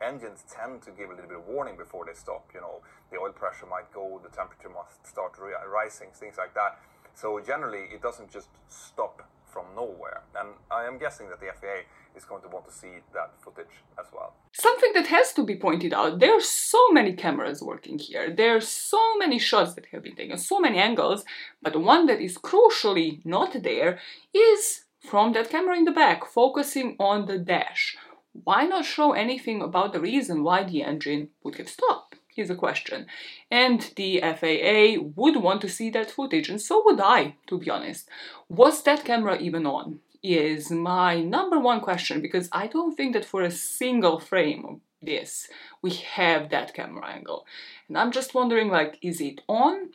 [0.00, 2.50] Engines tend to give a little bit of warning before they stop.
[2.54, 6.78] You know, the oil pressure might go, the temperature must start rising, things like that.
[7.14, 9.22] So generally, it doesn't just stop
[9.52, 10.22] from nowhere.
[10.38, 11.82] And I am guessing that the FAA
[12.16, 14.34] is going to want to see that footage as well.
[14.52, 18.56] Something that has to be pointed out there are so many cameras working here, there
[18.56, 21.24] are so many shots that have been taken, so many angles,
[21.62, 23.98] but one that is crucially not there
[24.34, 27.96] is from that camera in the back, focusing on the dash.
[28.44, 32.11] Why not show anything about the reason why the engine would have stopped?
[32.34, 33.06] Here's a question.
[33.50, 37.68] And the FAA would want to see that footage, and so would I, to be
[37.68, 38.08] honest.
[38.48, 40.00] Was that camera even on?
[40.22, 45.48] Is my number one question because I don't think that for a single frame this
[45.82, 47.44] we have that camera angle.
[47.88, 49.90] And I'm just wondering like, is it on?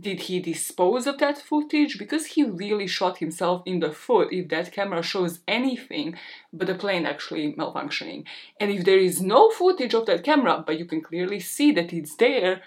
[0.00, 1.98] Did he dispose of that footage?
[1.98, 6.16] Because he really shot himself in the foot if that camera shows anything
[6.52, 8.24] but the plane actually malfunctioning.
[8.60, 11.92] And if there is no footage of that camera, but you can clearly see that
[11.92, 12.62] it's there,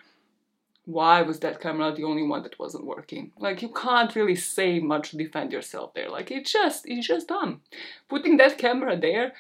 [0.86, 3.32] why was that camera the only one that wasn't working?
[3.40, 6.10] Like you can't really say much to defend yourself there.
[6.10, 7.62] Like it's just it's just dumb.
[8.08, 9.34] Putting that camera there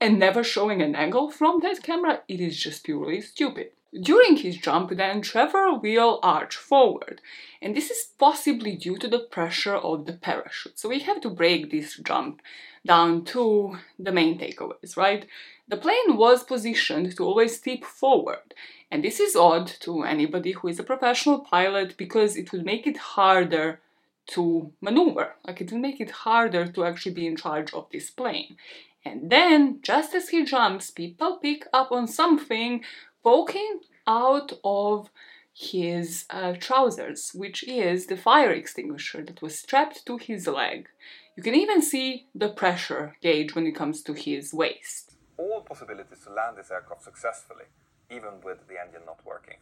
[0.00, 3.70] and never showing an angle from that camera, it is just purely stupid.
[3.92, 7.20] During his jump, then Trevor will arch forward,
[7.60, 10.78] and this is possibly due to the pressure of the parachute.
[10.78, 12.40] So we have to break this jump
[12.86, 15.26] down to the main takeaways, right?
[15.66, 18.54] The plane was positioned to always tip forward,
[18.92, 22.86] and this is odd to anybody who is a professional pilot because it would make
[22.86, 23.80] it harder
[24.28, 25.34] to maneuver.
[25.44, 28.56] Like it will make it harder to actually be in charge of this plane.
[29.04, 32.84] And then, just as he jumps, people pick up on something
[33.22, 35.10] poking out of
[35.52, 40.88] his uh, trousers, which is the fire extinguisher that was strapped to his leg.
[41.36, 45.16] You can even see the pressure gauge when it comes to his waist.
[45.38, 47.64] All possibilities to land this aircraft successfully,
[48.10, 49.56] even with the engine not working.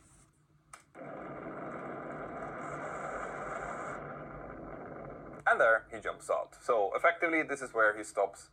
[5.46, 6.56] And there he jumps out.
[6.62, 8.48] So effectively, this is where he stops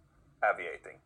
[0.54, 1.00] aviating.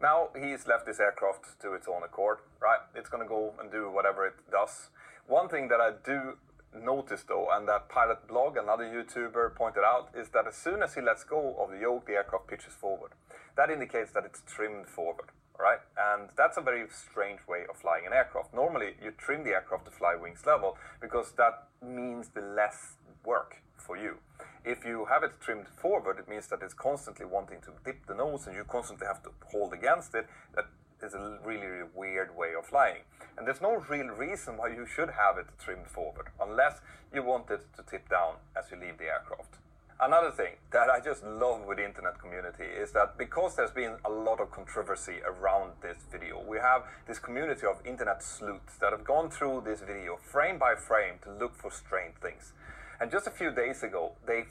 [0.00, 2.80] Now he's left this aircraft to its own accord, right?
[2.94, 4.90] It's going to go and do whatever it does.
[5.26, 6.38] One thing that I do
[6.74, 10.94] notice though, and that Pilot Blog, another YouTuber, pointed out, is that as soon as
[10.94, 13.12] he lets go of the yoke, the aircraft pitches forward.
[13.56, 15.78] That indicates that it's trimmed forward, right?
[15.96, 18.54] And that's a very strange way of flying an aircraft.
[18.54, 23.56] Normally, you trim the aircraft to fly wings level because that means the less work
[23.76, 24.16] for you.
[24.64, 28.14] If you have it trimmed forward, it means that it's constantly wanting to dip the
[28.14, 30.28] nose and you constantly have to hold against it.
[30.54, 30.66] That
[31.02, 33.02] is a really, really weird way of flying.
[33.36, 36.80] And there's no real reason why you should have it trimmed forward, unless
[37.12, 39.56] you want it to tip down as you leave the aircraft.
[40.00, 43.96] Another thing that I just love with the internet community is that because there's been
[44.04, 48.92] a lot of controversy around this video, we have this community of internet sleuths that
[48.92, 52.52] have gone through this video frame by frame to look for strange things.
[53.02, 54.44] And just a few days ago, they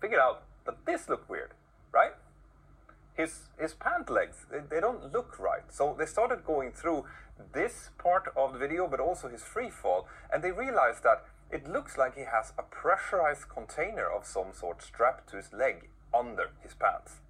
[0.00, 1.50] figured out that this looked weird,
[1.92, 2.12] right?
[3.12, 5.64] His, his pant legs, they, they don't look right.
[5.68, 7.04] So they started going through
[7.52, 11.68] this part of the video, but also his free fall, and they realized that it
[11.68, 16.52] looks like he has a pressurized container of some sort strapped to his leg under
[16.62, 17.20] his pants.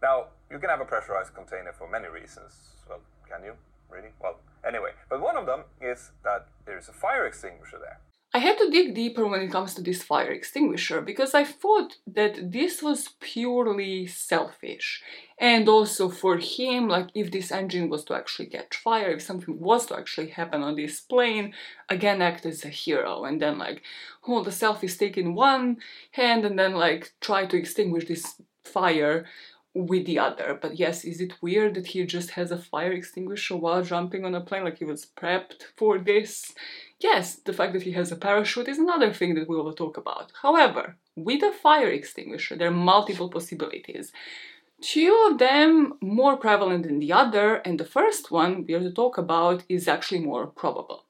[0.00, 2.54] Now, you can have a pressurized container for many reasons.
[2.88, 3.52] Well, can you?
[3.90, 4.12] Really?
[4.18, 8.00] Well, anyway, but one of them is that there is a fire extinguisher there.
[8.34, 11.98] I had to dig deeper when it comes to this fire extinguisher because I thought
[12.04, 15.04] that this was purely selfish.
[15.38, 19.60] And also for him, like if this engine was to actually catch fire, if something
[19.60, 21.54] was to actually happen on this plane,
[21.88, 23.82] again act as a hero and then like
[24.22, 25.76] hold the selfie stick in one
[26.10, 29.26] hand and then like try to extinguish this fire
[29.74, 30.58] with the other.
[30.60, 34.34] But yes, is it weird that he just has a fire extinguisher while jumping on
[34.34, 34.64] a plane?
[34.64, 36.54] Like he was prepped for this?
[37.00, 39.96] Yes, the fact that he has a parachute is another thing that we will talk
[39.96, 40.32] about.
[40.40, 44.12] However, with a fire extinguisher, there are multiple possibilities.
[44.80, 48.92] Two of them more prevalent than the other, and the first one we are to
[48.92, 51.04] talk about is actually more probable.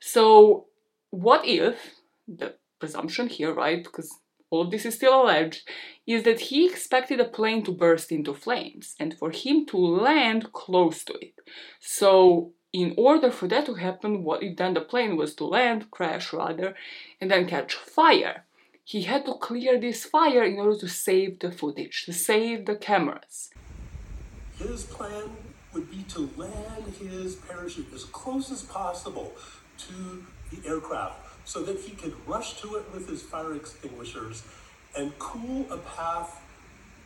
[0.00, 0.66] So,
[1.10, 1.96] what if
[2.26, 3.84] the presumption here, right?
[3.84, 4.19] Because
[4.50, 5.68] all this is still alleged,
[6.06, 10.52] is that he expected a plane to burst into flames and for him to land
[10.52, 11.34] close to it.
[11.80, 15.90] So, in order for that to happen, what if then the plane was to land,
[15.90, 16.74] crash rather,
[17.20, 18.44] and then catch fire?
[18.84, 22.74] He had to clear this fire in order to save the footage, to save the
[22.74, 23.50] cameras.
[24.58, 25.30] His plan
[25.72, 29.32] would be to land his parachute as close as possible
[29.78, 34.44] to the aircraft so that he could rush to it with his fire extinguishers
[34.96, 36.40] and cool a path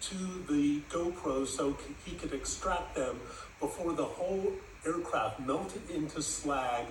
[0.02, 0.14] to
[0.50, 1.74] the GoPro so
[2.04, 3.18] he could extract them
[3.58, 4.52] before the whole
[4.84, 6.84] aircraft melted into slag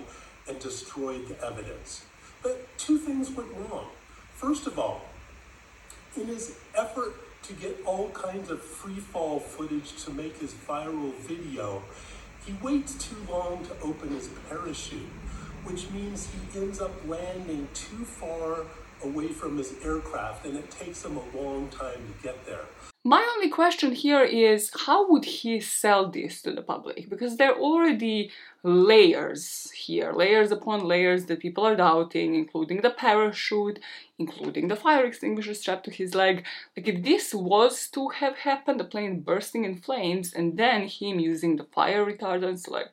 [0.48, 2.04] and destroyed the evidence.
[2.42, 3.86] But two things went wrong.
[4.34, 5.02] First of all,
[6.16, 11.14] in his effort to get all kinds of free fall footage to make his viral
[11.18, 11.84] video,
[12.44, 15.06] he waits too long to open his parachute,
[15.64, 18.64] which means he ends up landing too far
[19.02, 22.64] away from his aircraft and it takes him a long time to get there.
[23.06, 27.10] My only question here is how would he sell this to the public?
[27.10, 28.30] Because there are already
[28.62, 33.78] layers here, layers upon layers that people are doubting, including the parachute,
[34.18, 36.46] including the fire extinguisher strapped to his leg.
[36.74, 41.20] Like, if this was to have happened, the plane bursting in flames, and then him
[41.20, 42.92] using the fire retardants like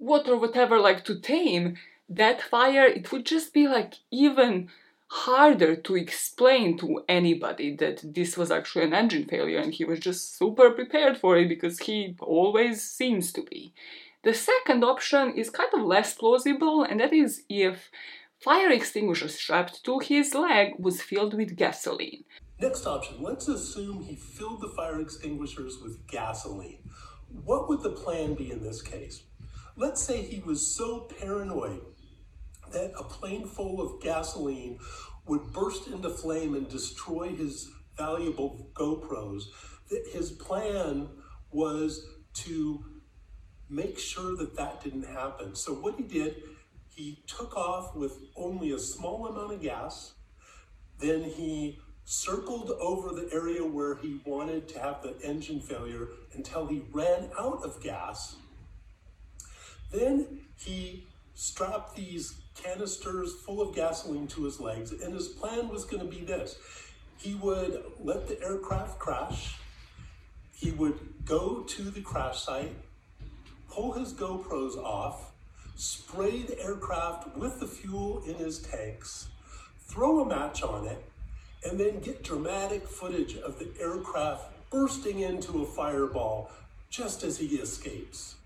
[0.00, 1.76] water, whatever, like to tame
[2.08, 4.68] that fire, it would just be like even
[5.06, 9.98] harder to explain to anybody that this was actually an engine failure and he was
[9.98, 13.72] just super prepared for it because he always seems to be.
[14.22, 17.90] The second option is kind of less plausible, and that is if
[18.38, 22.24] fire extinguisher strapped to his leg was filled with gasoline.
[22.60, 26.90] Next option, let's assume he filled the fire extinguishers with gasoline.
[27.44, 29.22] What would the plan be in this case?
[29.80, 31.80] Let's say he was so paranoid
[32.70, 34.78] that a plane full of gasoline
[35.26, 39.44] would burst into flame and destroy his valuable GoPros.
[39.88, 41.08] That his plan
[41.50, 42.06] was
[42.44, 42.84] to
[43.70, 45.56] make sure that that didn't happen.
[45.56, 46.42] So what he did,
[46.90, 50.12] he took off with only a small amount of gas.
[50.98, 56.66] Then he circled over the area where he wanted to have the engine failure until
[56.66, 58.36] he ran out of gas.
[59.90, 65.84] Then he strapped these canisters full of gasoline to his legs, and his plan was
[65.84, 66.56] going to be this
[67.20, 69.56] he would let the aircraft crash,
[70.54, 72.74] he would go to the crash site,
[73.68, 75.32] pull his GoPros off,
[75.76, 79.28] spray the aircraft with the fuel in his tanks,
[79.86, 81.04] throw a match on it,
[81.64, 86.50] and then get dramatic footage of the aircraft bursting into a fireball
[86.88, 88.36] just as he escapes.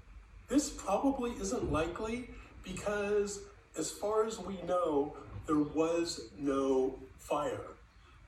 [0.49, 2.29] This probably isn't likely
[2.63, 3.41] because,
[3.79, 5.17] as far as we know,
[5.47, 7.69] there was no fire.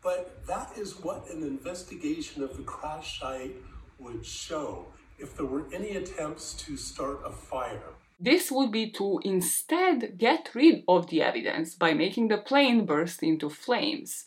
[0.02, 3.56] But that is what an investigation of the crash site
[3.98, 4.86] would show
[5.18, 7.94] if there were any attempts to start a fire.
[8.18, 13.22] This would be to instead get rid of the evidence by making the plane burst
[13.22, 14.24] into flames.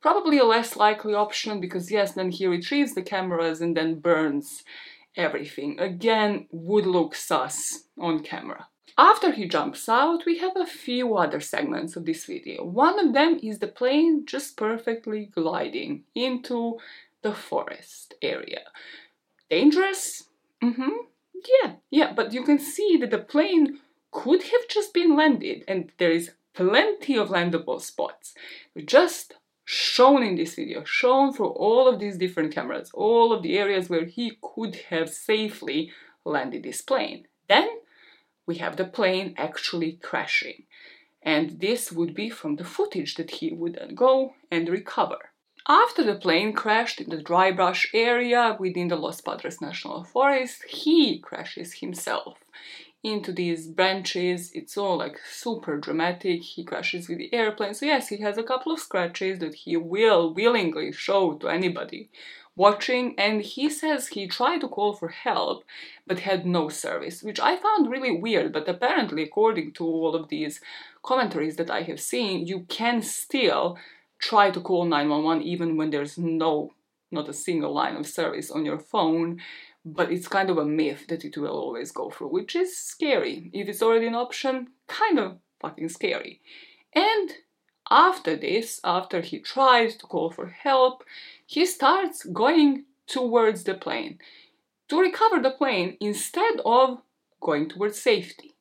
[0.00, 4.64] Probably a less likely option because, yes, then he retrieves the cameras and then burns
[5.16, 5.78] everything.
[5.78, 8.68] Again, would look sus on camera.
[8.98, 12.64] After he jumps out, we have a few other segments of this video.
[12.64, 16.78] One of them is the plane just perfectly gliding into
[17.22, 18.64] the forest area.
[19.48, 20.24] Dangerous?
[20.62, 20.90] Mm-hmm.
[21.62, 25.90] Yeah, yeah, but you can see that the plane could have just been landed and
[25.98, 28.34] there is plenty of landable spots.
[28.84, 29.34] Just
[29.64, 33.88] shown in this video, shown through all of these different cameras, all of the areas
[33.88, 35.92] where he could have safely
[36.24, 37.26] landed this plane.
[37.48, 37.68] Then
[38.46, 40.64] we have the plane actually crashing.
[41.22, 45.30] And this would be from the footage that he would then go and recover.
[45.68, 50.64] After the plane crashed in the dry brush area within the Los Padres National Forest,
[50.64, 52.38] he crashes himself
[53.02, 54.52] into these branches.
[54.54, 56.42] It's all like super dramatic.
[56.42, 57.74] He crashes with the airplane.
[57.74, 62.10] So, yes, he has a couple of scratches that he will willingly show to anybody
[62.54, 63.18] watching.
[63.18, 65.64] And he says he tried to call for help
[66.06, 68.52] but had no service, which I found really weird.
[68.52, 70.60] But apparently, according to all of these
[71.02, 73.78] commentaries that I have seen, you can still
[74.18, 76.72] try to call 911 even when there's no,
[77.10, 79.40] not a single line of service on your phone
[79.84, 83.50] but it's kind of a myth that it will always go through, which is scary.
[83.52, 86.40] If it's already an option, kind of fucking scary.
[86.94, 87.32] And
[87.90, 91.04] after this, after he tries to call for help,
[91.46, 94.18] he starts going towards the plane
[94.88, 96.98] to recover the plane instead of
[97.40, 98.54] going towards safety.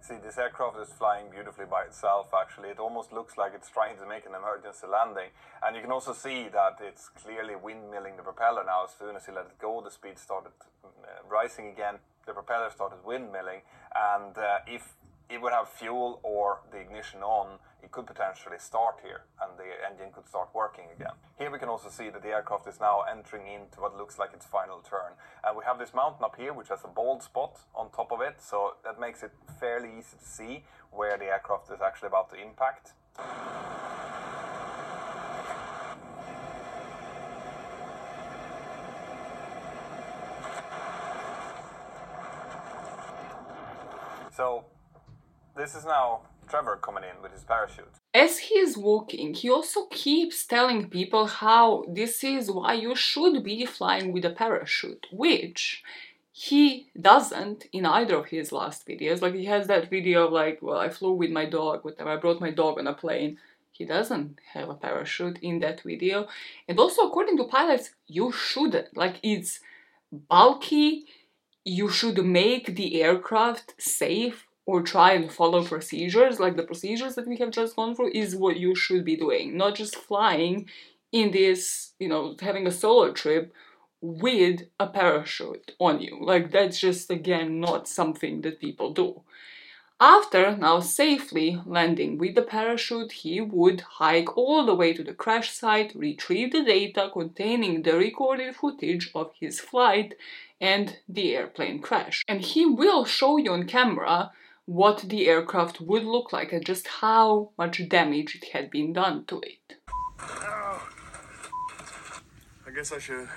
[0.00, 2.68] See, this aircraft is flying beautifully by itself, actually.
[2.68, 5.30] It almost looks like it's trying to make an emergency landing.
[5.62, 8.82] And you can also see that it's clearly windmilling the propeller now.
[8.84, 10.50] As soon as you let it go, the speed started
[10.84, 10.88] uh,
[11.30, 11.98] rising again.
[12.26, 13.62] The propeller started windmilling.
[13.94, 14.96] And uh, if
[15.30, 17.60] it would have fuel or the ignition on,
[17.94, 21.14] could potentially start here and the engine could start working again.
[21.38, 24.34] Here we can also see that the aircraft is now entering into what looks like
[24.34, 25.12] its final turn.
[25.44, 28.20] And we have this mountain up here which has a bald spot on top of
[28.20, 29.30] it, so that makes it
[29.60, 32.94] fairly easy to see where the aircraft is actually about to impact.
[44.32, 44.64] So
[45.56, 46.22] this is now
[46.54, 47.94] Trevor coming in with his parachute.
[48.14, 53.42] As he is walking, he also keeps telling people how this is why you should
[53.42, 55.82] be flying with a parachute, which
[56.30, 59.20] he doesn't in either of his last videos.
[59.20, 62.18] Like he has that video of like, well, I flew with my dog, whatever, I
[62.18, 63.38] brought my dog on a plane.
[63.72, 66.28] He doesn't have a parachute in that video.
[66.68, 68.96] And also, according to pilots, you shouldn't.
[68.96, 69.58] Like, it's
[70.12, 71.06] bulky,
[71.64, 77.26] you should make the aircraft safe or try and follow procedures like the procedures that
[77.26, 79.56] we have just gone through is what you should be doing.
[79.56, 80.68] Not just flying
[81.12, 83.52] in this you know having a solo trip
[84.00, 86.18] with a parachute on you.
[86.20, 89.22] Like that's just again not something that people do.
[90.00, 95.14] After now safely landing with the parachute, he would hike all the way to the
[95.14, 100.14] crash site, retrieve the data containing the recorded footage of his flight
[100.60, 102.24] and the airplane crash.
[102.26, 104.32] And he will show you on camera
[104.66, 109.24] what the aircraft would look like and just how much damage it had been done
[109.26, 109.78] to it.
[112.66, 113.28] I guess I should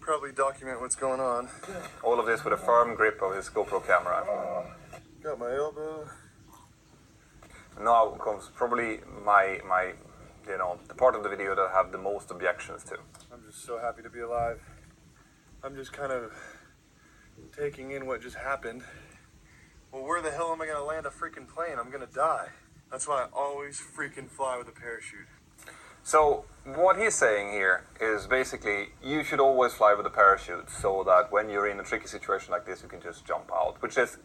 [0.00, 1.48] probably document what's going on.
[2.02, 4.66] All of this with a firm grip of his GoPro camera.
[5.22, 6.08] Got my elbow.
[7.80, 9.92] Now comes probably my my
[10.46, 12.98] you know the part of the video that I have the most objections to.
[13.32, 14.60] I'm just so happy to be alive.
[15.62, 16.32] I'm just kind of
[17.56, 18.82] taking in what just happened.
[19.92, 21.76] Well, where the hell am I gonna land a freaking plane?
[21.78, 22.48] I'm gonna die.
[22.92, 25.26] That's why I always freaking fly with a parachute.
[26.04, 31.02] So what he's saying here is basically you should always fly with a parachute so
[31.06, 33.98] that when you're in a tricky situation like this you can just jump out, which
[33.98, 34.18] is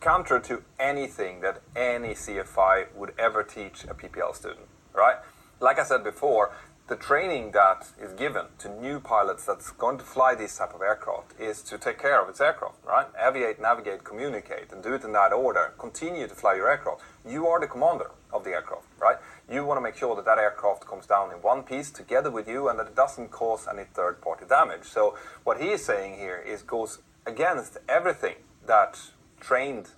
[0.00, 5.16] counter to anything that any CFI would ever teach a PPL student, right?
[5.60, 6.52] Like I said before,
[6.86, 10.82] the training that is given to new pilots that's going to fly this type of
[10.82, 13.06] aircraft is to take care of its aircraft, right?
[13.14, 15.72] Aviate, navigate, communicate, and do it in that order.
[15.78, 17.00] Continue to fly your aircraft.
[17.26, 19.16] You are the commander of the aircraft, right?
[19.50, 22.46] You want to make sure that that aircraft comes down in one piece together with
[22.46, 24.84] you and that it doesn't cause any third party damage.
[24.84, 29.00] So, what he is saying here is goes against everything that
[29.40, 29.88] trained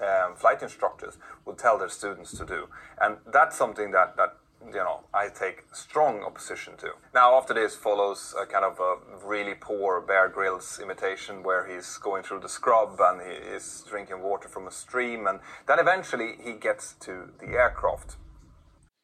[0.00, 2.66] um, flight instructors will tell their students to do.
[3.00, 6.92] And that's something that, that you know, I take strong opposition to.
[7.14, 11.98] Now, after this follows a kind of a really poor Bear Grylls imitation where he's
[11.98, 16.34] going through the scrub and he is drinking water from a stream, and then eventually
[16.42, 18.16] he gets to the aircraft.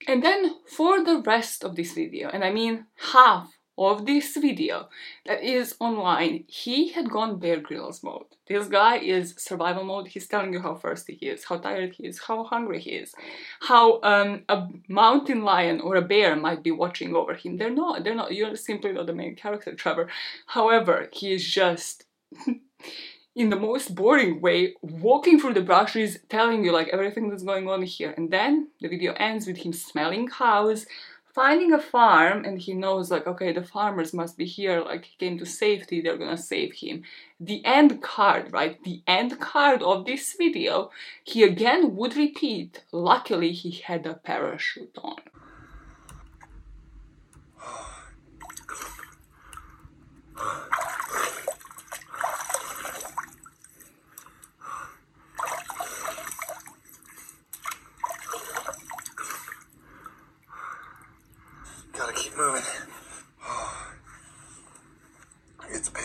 [0.08, 3.50] And then for the rest of this video, and I mean half
[3.80, 4.88] of this video
[5.24, 8.26] that is online, he had gone Bear Grylls mode.
[8.46, 10.08] This guy is survival mode.
[10.08, 13.14] He's telling you how thirsty he is, how tired he is, how hungry he is,
[13.60, 17.56] how um, a mountain lion or a bear might be watching over him.
[17.56, 18.04] They're not.
[18.04, 18.34] They're not.
[18.34, 20.08] You're simply not the main character, Trevor.
[20.46, 22.04] However, he is just.
[23.36, 27.68] in the most boring way, walking through the brushes, telling you like everything that's going
[27.68, 28.12] on here.
[28.16, 30.84] And then the video ends with him smelling cows,
[31.34, 35.16] finding a farm and he knows like okay the farmers must be here like he
[35.18, 37.02] came to safety they're gonna save him.
[37.38, 38.82] The end card right?
[38.84, 40.90] The end card of this video
[41.24, 45.16] he again would repeat luckily he had a parachute on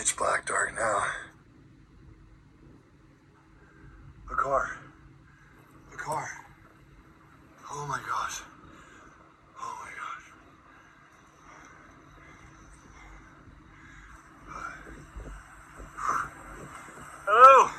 [0.05, 1.03] pitch black dark now.
[4.31, 4.77] A car.
[5.93, 6.29] A car.
[7.71, 8.41] Oh my gosh.
[9.59, 10.25] Oh my gosh.
[17.25, 17.69] Hello.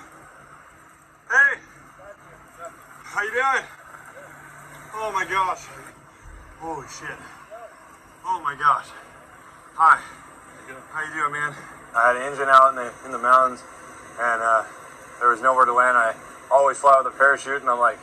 [1.30, 1.60] Hey.
[3.04, 3.66] How you doing?
[4.94, 5.66] Oh my gosh.
[6.58, 7.18] Holy shit.
[8.24, 8.86] Oh my gosh.
[9.74, 10.00] Hi.
[10.90, 11.54] How you doing, man?
[11.96, 13.64] I had an engine out in the in the mountains,
[14.20, 14.64] and uh,
[15.18, 15.96] there was nowhere to land.
[15.96, 16.14] I
[16.50, 17.98] always fly with a parachute, and I'm like,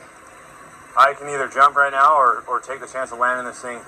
[0.97, 3.79] I can either jump right now or, or take the chance of landing this thing,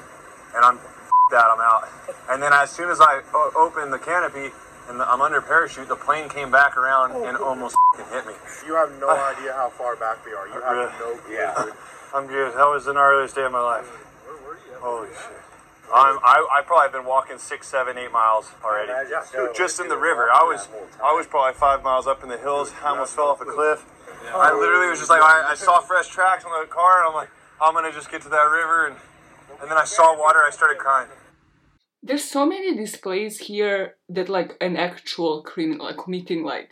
[0.56, 0.80] and I'm
[1.32, 1.90] that I'm out.
[2.30, 4.54] And then as soon as I o- opened the canopy
[4.90, 7.26] and the, I'm under parachute, the plane came back around oh.
[7.26, 7.76] and almost
[8.12, 8.34] hit me.
[8.66, 10.48] You have no idea how far back we are.
[10.48, 11.34] You have no clue.
[11.34, 11.72] Yeah.
[12.14, 12.54] I'm good.
[12.54, 13.86] That was the gnarliest day of my life.
[13.86, 14.78] Where were you?
[14.80, 15.42] Holy shit.
[15.94, 18.92] I'm, I, I probably have been walking six, seven, eight miles already.
[18.92, 19.54] imagine so.
[19.54, 20.30] Just in the river.
[20.32, 21.02] I was, that whole time.
[21.04, 22.74] I was probably five miles up in the hills.
[22.84, 23.86] I almost fell off a cliff.
[24.34, 27.16] I literally was just like, I, I saw fresh tracks on the car, and I'm
[27.16, 27.30] like,
[27.62, 28.96] I'm gonna just get to that river, and
[29.62, 30.40] and then I saw water.
[30.46, 31.10] I started crying.
[32.04, 36.72] There's so many displays here that like an actual criminal like committing like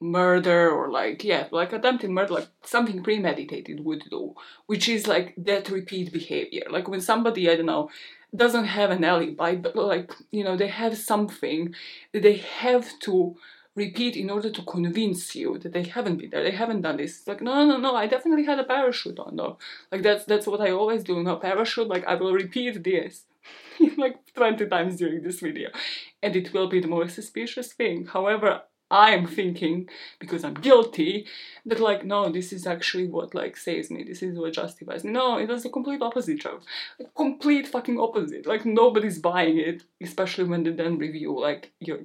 [0.00, 4.32] murder or like yeah like attempted murder like something premeditated would do
[4.66, 7.90] which is like that repeat behavior like when somebody i don't know
[8.34, 11.74] doesn't have an alibi but like you know they have something
[12.12, 13.36] they have to
[13.78, 17.18] repeat in order to convince you that they haven't been there they haven't done this.
[17.18, 19.58] It's like no no no i definitely had a parachute on though.
[19.90, 23.24] Like that's that's what i always do no parachute like i will repeat this
[23.96, 25.70] like 20 times during this video.
[26.22, 28.06] And it will be the most suspicious thing.
[28.06, 29.86] However i'm thinking
[30.18, 31.26] because i'm guilty
[31.66, 34.02] that like no this is actually what like saves me.
[34.02, 35.10] This is what justifies me.
[35.12, 36.62] No it was the complete opposite joke
[36.98, 38.46] like, complete fucking opposite.
[38.46, 41.98] Like nobody's buying it especially when they then review like your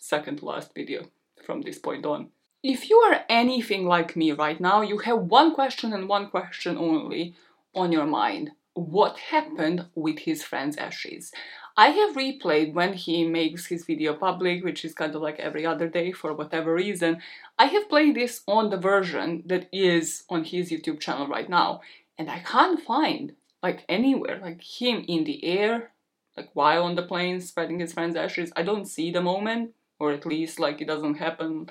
[0.00, 1.04] second last video
[1.44, 2.28] from this point on
[2.62, 6.76] if you are anything like me right now you have one question and one question
[6.76, 7.34] only
[7.74, 11.32] on your mind what happened with his friend's ashes.
[11.76, 15.66] I have replayed when he makes his video public, which is kind of like every
[15.66, 17.20] other day for whatever reason.
[17.58, 21.80] I have played this on the version that is on his YouTube channel right now,
[22.18, 25.92] and I can't find like anywhere like him in the air,
[26.36, 28.52] like while on the plane spreading his friend's ashes.
[28.56, 31.68] I don't see the moment, or at least like it doesn't happen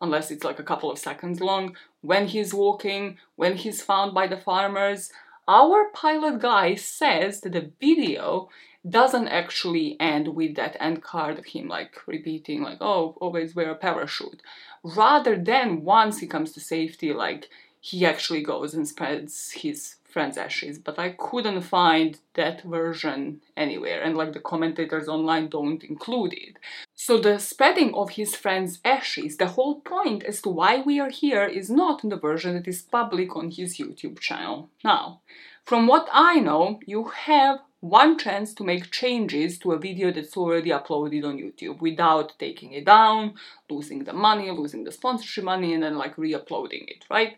[0.00, 1.76] unless it's like a couple of seconds long.
[2.02, 5.10] When he's walking, when he's found by the farmers,
[5.46, 8.50] our pilot guy says that the video
[8.88, 13.70] doesn't actually end with that end card of him like repeating like oh always wear
[13.70, 14.40] a parachute
[14.84, 17.48] rather than once he comes to safety like
[17.80, 24.02] he actually goes and spreads his friend's ashes but i couldn't find that version anywhere
[24.02, 26.56] and like the commentators online don't include it
[26.94, 31.10] so the spreading of his friend's ashes the whole point as to why we are
[31.10, 35.20] here is not in the version that is public on his youtube channel now
[35.64, 40.36] from what i know you have one chance to make changes to a video that's
[40.36, 43.34] already uploaded on YouTube without taking it down,
[43.70, 47.36] losing the money, losing the sponsorship money, and then like re uploading it, right?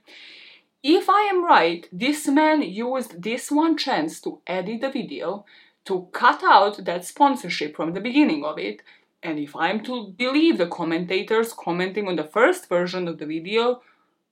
[0.83, 5.45] If I am right, this man used this one chance to edit the video,
[5.85, 8.81] to cut out that sponsorship from the beginning of it,
[9.23, 13.83] and if I'm to believe the commentators commenting on the first version of the video,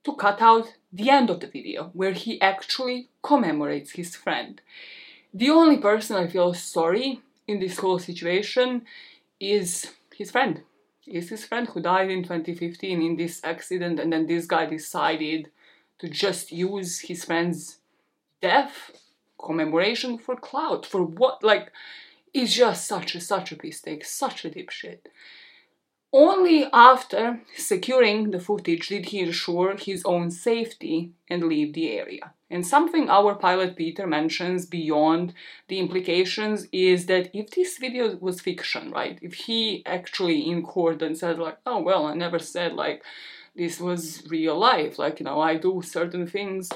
[0.04, 4.62] to cut out the end of the video, where he actually commemorates his friend.
[5.34, 8.86] The only person I feel sorry in this whole situation
[9.38, 10.62] is his friend.
[11.06, 15.50] Is his friend who died in 2015 in this accident, and then this guy decided
[15.98, 17.78] to just use his friend's
[18.40, 18.92] death
[19.40, 20.86] commemoration for clout.
[20.86, 21.42] For what?
[21.42, 21.72] Like,
[22.34, 25.00] it's just such a such a mistake, such a dipshit.
[26.12, 32.32] Only after securing the footage did he ensure his own safety and leave the area.
[32.50, 35.34] And something our pilot Peter mentions beyond
[35.68, 39.18] the implications is that if this video was fiction, right?
[39.20, 43.02] If he actually in court and said like, oh well, I never said like
[43.58, 46.70] this was real life, like you know, I do certain things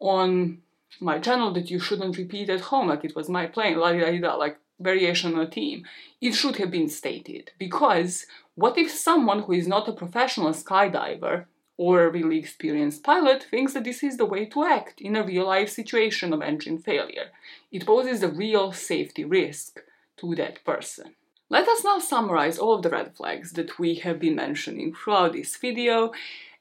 [0.00, 0.58] on
[0.98, 4.18] my channel that you shouldn't repeat at home, like it was my plane, la da
[4.18, 5.84] da, like variation on a team.
[6.20, 11.44] It should have been stated because what if someone who is not a professional skydiver
[11.76, 15.24] or a really experienced pilot thinks that this is the way to act in a
[15.24, 17.28] real life situation of engine failure?
[17.70, 19.80] It poses a real safety risk
[20.18, 21.14] to that person.
[21.52, 25.34] Let us now summarize all of the red flags that we have been mentioning throughout
[25.34, 26.12] this video.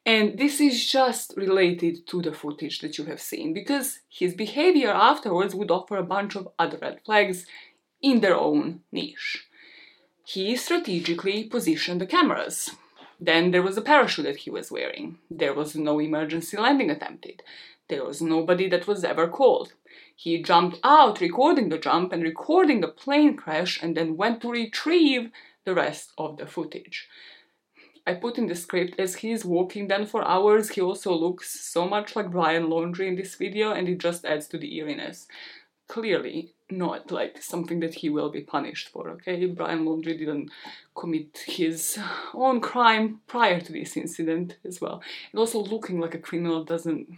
[0.06, 4.90] And this is just related to the footage that you have seen because his behavior
[4.90, 7.46] afterwards would offer a bunch of other red flags
[8.02, 9.48] in their own niche.
[10.26, 12.72] He strategically positioned the cameras.
[13.18, 15.20] Then there was a parachute that he was wearing.
[15.30, 17.44] There was no emergency landing attempted.
[17.92, 19.74] There was nobody that was ever called.
[20.16, 24.50] He jumped out, recording the jump and recording the plane crash, and then went to
[24.50, 25.30] retrieve
[25.66, 27.10] the rest of the footage.
[28.08, 31.60] I put in the script as he is walking then for hours, he also looks
[31.60, 35.28] so much like Brian Laundrie in this video, and it just adds to the eeriness.
[35.90, 39.46] Clearly, not like something that he will be punished for, okay?
[39.48, 40.50] Brian Laundrie didn't
[40.96, 42.00] commit his
[42.34, 45.04] own crime prior to this incident as well.
[45.34, 47.10] And also looking like a criminal doesn't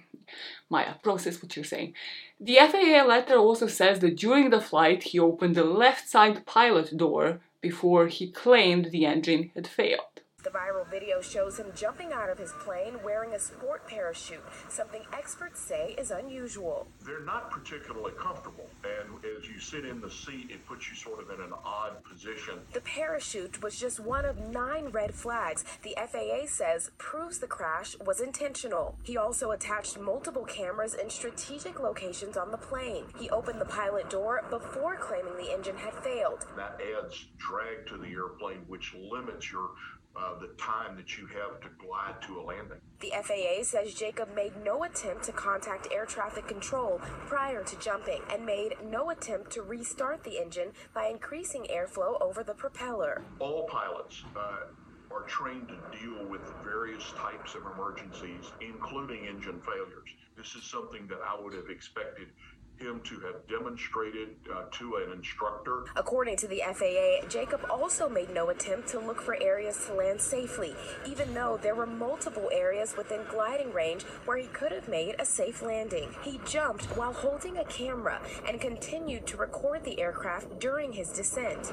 [0.70, 1.94] Maya, process what you're saying.
[2.40, 6.96] The FAA letter also says that during the flight he opened the left side pilot
[6.98, 10.13] door before he claimed the engine had failed.
[10.44, 15.02] The viral video shows him jumping out of his plane wearing a sport parachute, something
[15.14, 16.86] experts say is unusual.
[17.06, 21.22] They're not particularly comfortable, and as you sit in the seat, it puts you sort
[21.22, 22.56] of in an odd position.
[22.74, 27.96] The parachute was just one of nine red flags the FAA says proves the crash
[28.06, 28.98] was intentional.
[29.04, 33.06] He also attached multiple cameras in strategic locations on the plane.
[33.18, 36.46] He opened the pilot door before claiming the engine had failed.
[36.58, 39.70] That adds drag to the airplane, which limits your
[40.16, 42.78] uh, the time that you have to glide to a landing.
[43.00, 48.22] The FAA says Jacob made no attempt to contact air traffic control prior to jumping
[48.32, 53.24] and made no attempt to restart the engine by increasing airflow over the propeller.
[53.40, 54.68] All pilots uh,
[55.12, 60.10] are trained to deal with various types of emergencies, including engine failures.
[60.36, 62.30] This is something that I would have expected
[62.78, 65.86] him to have demonstrated uh, to an instructor.
[65.96, 70.20] According to the FAA, Jacob also made no attempt to look for areas to land
[70.20, 75.16] safely, even though there were multiple areas within gliding range where he could have made
[75.20, 76.14] a safe landing.
[76.24, 81.72] He jumped while holding a camera and continued to record the aircraft during his descent.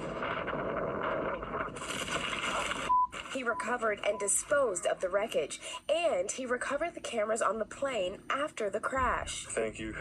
[3.33, 8.19] He recovered and disposed of the wreckage, and he recovered the cameras on the plane
[8.29, 9.47] after the crash.
[9.49, 9.95] Thank you.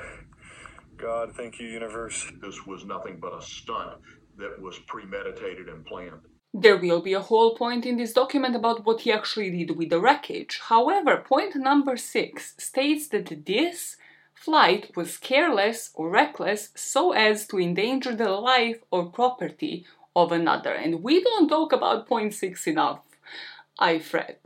[1.02, 2.26] God, thank you, universe.
[2.41, 4.02] This was nothing but a stunt
[4.38, 6.22] that was premeditated and planned.
[6.54, 9.89] There will be a whole point in this document about what he actually did with
[9.89, 10.60] the wreckage.
[10.68, 13.97] However, point number six states that this
[14.34, 19.86] flight was careless or reckless so as to endanger the life or property
[20.16, 20.74] of another.
[20.74, 23.02] And we don't talk about point six enough,
[23.78, 24.41] I fret.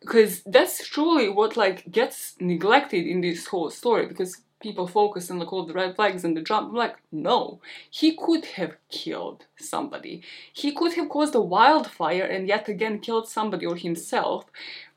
[0.00, 5.38] Because that's truly what like gets neglected in this whole story because people focus on
[5.38, 6.70] like all the red flags and the jump.
[6.70, 10.22] I'm like, no, he could have killed somebody.
[10.52, 14.44] He could have caused a wildfire and yet again killed somebody or himself.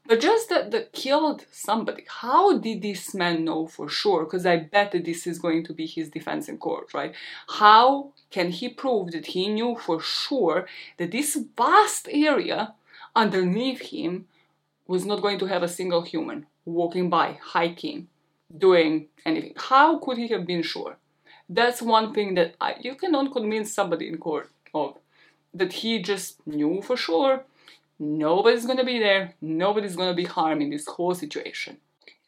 [0.06, 4.26] But just that the killed somebody, how did this man know for sure?
[4.26, 7.14] Because I bet that this is going to be his defense in court, right?
[7.48, 12.74] How can he prove that he knew for sure that this vast area
[13.16, 14.28] underneath him
[14.88, 18.10] was not going to have a single human walking by, hiking,
[18.58, 19.54] doing anything.
[19.56, 20.98] How could he have been sure?
[21.50, 24.98] That's one thing that I, you cannot convince somebody in court of.
[25.54, 27.46] That he just knew for sure
[28.00, 31.78] nobody's gonna be there, nobody's gonna be harmed in this whole situation.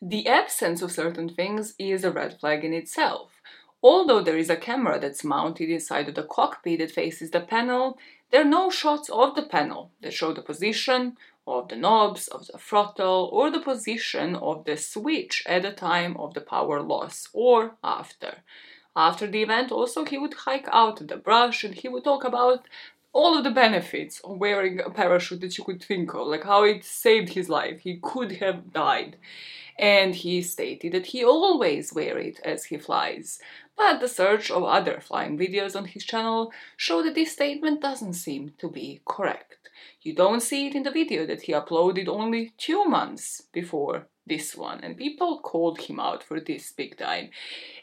[0.02, 3.32] The absence of certain things is a red flag in itself.
[3.82, 7.98] Although there is a camera that's mounted inside of the cockpit that faces the panel,
[8.32, 11.18] there are no shots of the panel that show the position
[11.48, 16.18] of the knobs, of the throttle, or the position of the switch at the time
[16.18, 18.38] of the power loss or after.
[18.96, 22.66] After the event, also, he would hike out the brush and he would talk about
[23.12, 26.64] all of the benefits of wearing a parachute that you could think of, like how
[26.64, 27.80] it saved his life.
[27.82, 29.18] He could have died.
[29.78, 33.40] And he stated that he always wear it as he flies.
[33.78, 38.14] But the search of other flying videos on his channel show that this statement doesn't
[38.14, 39.65] seem to be correct.
[40.06, 44.56] You don't see it in the video that he uploaded only two months before this
[44.56, 47.30] one, and people called him out for this big time.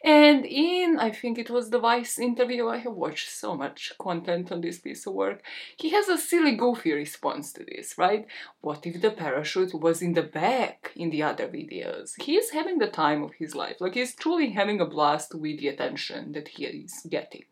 [0.04, 4.52] And in, I think it was the Vice interview, I have watched so much content
[4.52, 5.42] on this piece of work,
[5.76, 8.26] he has a silly, goofy response to this, right?
[8.60, 12.20] What if the parachute was in the back in the other videos?
[12.20, 15.58] He is having the time of his life, like he's truly having a blast with
[15.58, 17.44] the attention that he is getting.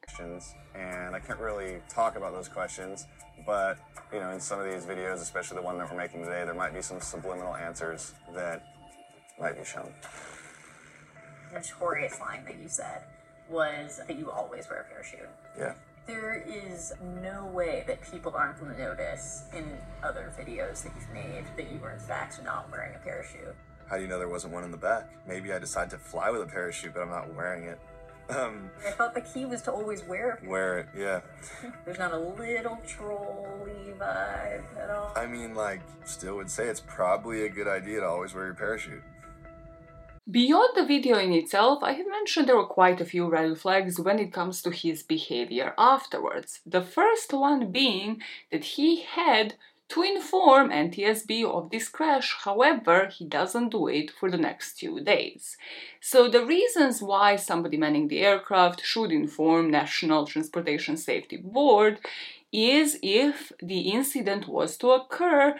[0.74, 3.06] And I can't really talk about those questions,
[3.46, 3.78] but
[4.12, 6.54] you know, in some of these videos, especially the one that we're making today, there
[6.54, 8.62] might be some subliminal answers that
[9.38, 9.92] might be shown.
[11.52, 13.02] The notorious line that you said
[13.48, 15.28] was that you always wear a parachute.
[15.58, 15.74] Yeah.
[16.06, 21.10] There is no way that people aren't going to notice in other videos that you've
[21.10, 23.54] made that you were in fact not wearing a parachute.
[23.88, 25.08] How do you know there wasn't one in the back?
[25.26, 27.78] Maybe I decided to fly with a parachute, but I'm not wearing it.
[28.30, 30.48] Um, I thought the key was to always wear it.
[30.48, 31.20] wear it, yeah.
[31.84, 35.12] There's not a little trolley vibe at all.
[35.16, 38.54] I mean, like, still would say it's probably a good idea to always wear your
[38.54, 39.02] parachute.
[40.30, 43.98] Beyond the video in itself, I have mentioned there were quite a few red flags
[43.98, 46.60] when it comes to his behavior afterwards.
[46.64, 48.22] The first one being
[48.52, 49.54] that he had
[49.90, 55.00] to inform NTSB of this crash, however, he doesn't do it for the next two
[55.00, 55.56] days.
[56.00, 61.98] So, the reasons why somebody manning the aircraft should inform National Transportation Safety Board
[62.52, 65.56] is if the incident was to occur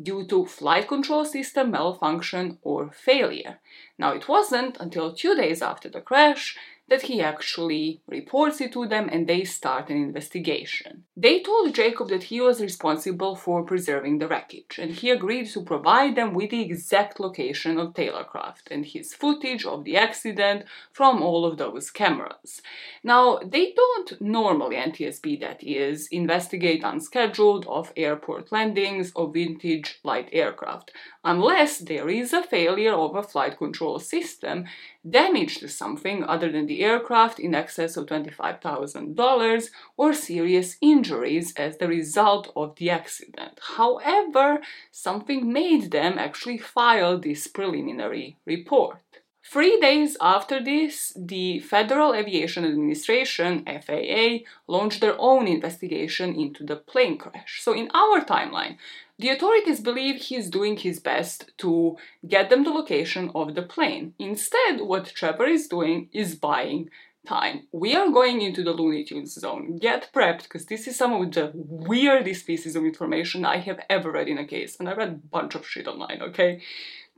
[0.00, 3.58] due to flight control system malfunction or failure.
[3.98, 6.56] Now, it wasn't until two days after the crash
[6.92, 11.04] that he actually reports it to them and they start an investigation.
[11.16, 15.62] They told Jacob that he was responsible for preserving the wreckage and he agreed to
[15.62, 21.22] provide them with the exact location of Taylorcraft and his footage of the accident from
[21.22, 22.60] all of those cameras.
[23.02, 30.28] Now, they don't normally, NTSB that is, investigate unscheduled off airport landings of vintage light
[30.30, 30.90] aircraft
[31.24, 34.66] unless there is a failure of a flight control system,
[35.08, 41.78] damage to something other than the aircraft in excess of $25,000, or serious injuries as
[41.78, 43.58] the result of the accident.
[43.76, 48.98] However, something made them actually file this preliminary report.
[49.44, 56.76] Three days after this, the Federal Aviation Administration, FAA, launched their own investigation into the
[56.76, 57.60] plane crash.
[57.60, 58.76] So, in our timeline,
[59.18, 64.14] the authorities believe he's doing his best to get them the location of the plane.
[64.18, 66.88] Instead, what Trevor is doing is buying
[67.26, 67.68] time.
[67.72, 69.76] We are going into the Looney Tunes zone.
[69.78, 74.10] Get prepped because this is some of the weirdest pieces of information I have ever
[74.12, 76.62] read in a case, and I read a bunch of shit online, okay?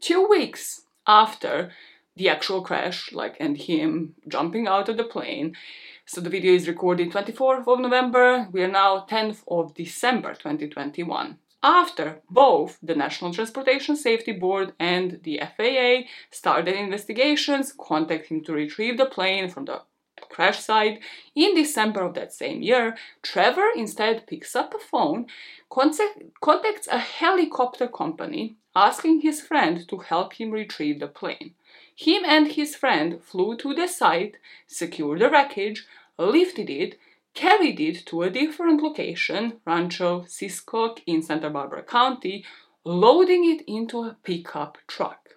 [0.00, 1.70] Two weeks after
[2.16, 5.54] the actual crash, like, and him jumping out of the plane.
[6.06, 8.48] So the video is recorded 24th of November.
[8.52, 15.18] We are now 10th of December 2021 after both the National Transportation Safety Board and
[15.22, 19.80] the FAA started investigations, contacting him to retrieve the plane from the
[20.28, 21.00] crash site.
[21.34, 25.26] In December of that same year, Trevor instead picks up a phone,
[25.70, 31.54] contacts a helicopter company, asking his friend to help him retrieve the plane.
[31.94, 34.36] Him and his friend flew to the site,
[34.66, 35.86] secured the wreckage,
[36.18, 36.98] lifted it,
[37.34, 42.44] carried it to a different location, Rancho Sisquoc in Santa Barbara County,
[42.84, 45.30] loading it into a pickup truck.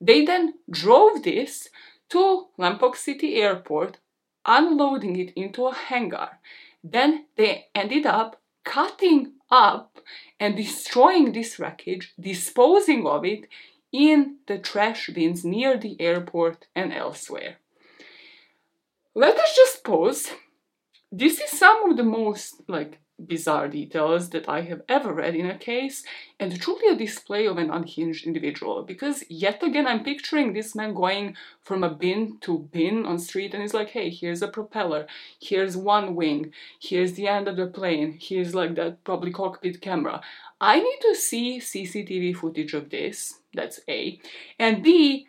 [0.00, 1.68] They then drove this
[2.10, 3.98] to Lompoc City Airport,
[4.46, 6.38] unloading it into a hangar.
[6.82, 9.98] Then they ended up cutting up
[10.38, 13.46] and destroying this wreckage, disposing of it
[13.92, 17.56] in the trash bins near the airport and elsewhere.
[19.14, 20.30] Let us just pause.
[21.10, 25.50] This is some of the most like bizarre details that I have ever read in
[25.50, 26.04] a case,
[26.38, 28.84] and truly a display of an unhinged individual.
[28.84, 33.54] Because yet again, I'm picturing this man going from a bin to bin on street,
[33.54, 35.06] and he's like, "Hey, here's a propeller,
[35.40, 40.20] here's one wing, here's the end of the plane, here's like that probably cockpit camera.
[40.60, 43.34] I need to see CCTV footage of this.
[43.54, 44.20] That's A,
[44.58, 45.26] and B."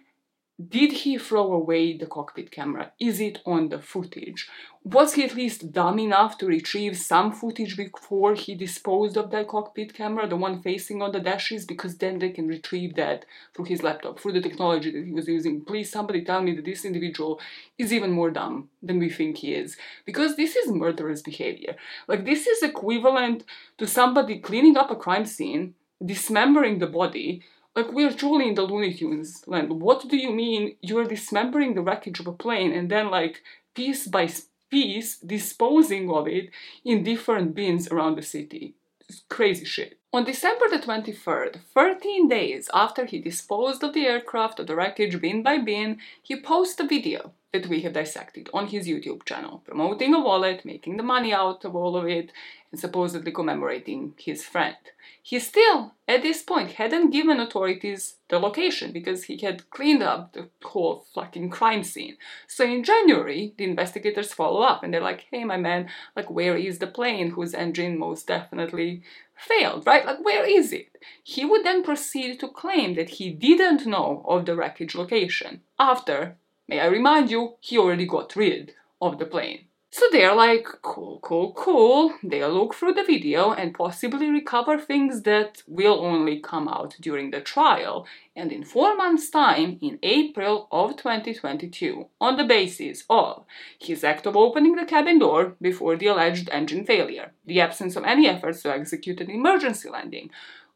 [0.67, 2.91] Did he throw away the cockpit camera?
[2.99, 4.49] Is it on the footage?
[4.91, 9.47] Was he at least dumb enough to retrieve some footage before he disposed of that
[9.47, 11.63] cockpit camera, the one facing on the dashes?
[11.63, 15.27] Because then they can retrieve that through his laptop, through the technology that he was
[15.27, 15.63] using.
[15.63, 17.39] Please, somebody tell me that this individual
[17.77, 19.77] is even more dumb than we think he is.
[20.05, 21.75] Because this is murderous behavior.
[22.07, 23.43] Like, this is equivalent
[23.77, 27.43] to somebody cleaning up a crime scene, dismembering the body,
[27.75, 29.69] like we're truly in the Looney Tunes land.
[29.81, 33.43] What do you mean you're dismembering the wreckage of a plane and then like
[33.75, 34.27] piece by
[34.69, 36.49] piece disposing of it
[36.83, 38.75] in different bins around the city?
[39.07, 39.97] It's crazy shit.
[40.13, 45.19] On December the 23rd, 13 days after he disposed of the aircraft of the wreckage
[45.21, 49.61] bin by bin, he posts a video that we have dissected on his YouTube channel,
[49.65, 52.31] promoting a wallet, making the money out of all of it,
[52.71, 54.75] and supposedly commemorating his friend.
[55.21, 60.33] He still, at this point, hadn't given authorities the location because he had cleaned up
[60.33, 62.17] the whole fucking crime scene.
[62.47, 66.55] So in January, the investigators follow up and they're like, hey, my man, like, where
[66.55, 69.03] is the plane whose engine most definitely
[69.35, 70.05] failed, right?
[70.05, 70.97] Like, where is it?
[71.23, 76.37] He would then proceed to claim that he didn't know of the wreckage location after,
[76.67, 79.68] may I remind you, he already got rid of the plane.
[79.91, 82.13] So they're like, cool, cool, cool.
[82.21, 87.31] They'll look through the video and possibly recover things that will only come out during
[87.31, 88.05] the trial.
[88.35, 93.45] And in four months' time, in April of 2022, on the basis of
[93.79, 98.03] his act of opening the cabin door before the alleged engine failure, the absence of
[98.03, 100.29] any efforts to execute an emergency landing,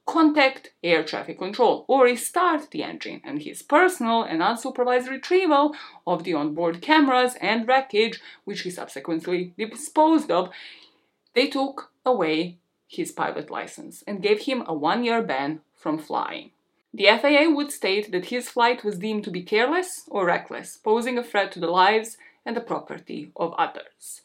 [0.06, 5.74] contact air traffic control or restart the engine and his personal and unsupervised retrieval
[6.06, 10.50] of the onboard cameras and wreckage which he subsequently disposed of
[11.36, 16.52] they took away his pilot license and gave him a one year ban from flying
[16.94, 21.18] the FAA would state that his flight was deemed to be careless or reckless, posing
[21.18, 24.22] a threat to the lives and the property of others.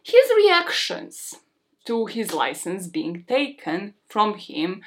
[0.00, 1.40] His reactions
[1.84, 4.82] to his license being taken from him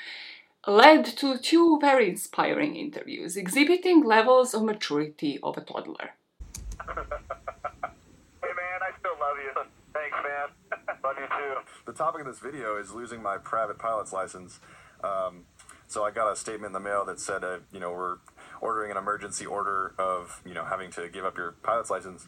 [0.68, 6.12] led to two very inspiring interviews exhibiting levels of maturity of a toddler.
[6.88, 6.94] hey
[8.54, 9.52] man, I still love you.
[9.94, 10.98] Thanks, man.
[11.04, 11.56] love you too.
[11.86, 14.60] The topic of this video is losing my private pilot's license.
[15.04, 15.46] Um,
[15.88, 18.18] so I got a statement in the mail that said, uh, you know, we're
[18.60, 22.28] ordering an emergency order of, you know, having to give up your pilot's license.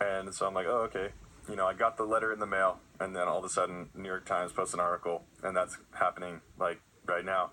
[0.00, 1.08] And so I'm like, oh, okay.
[1.48, 3.88] You know, I got the letter in the mail, and then all of a sudden,
[3.94, 7.50] New York Times posts an article, and that's happening like right now.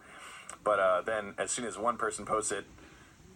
[0.63, 2.65] But uh, then, as soon as one person posts it,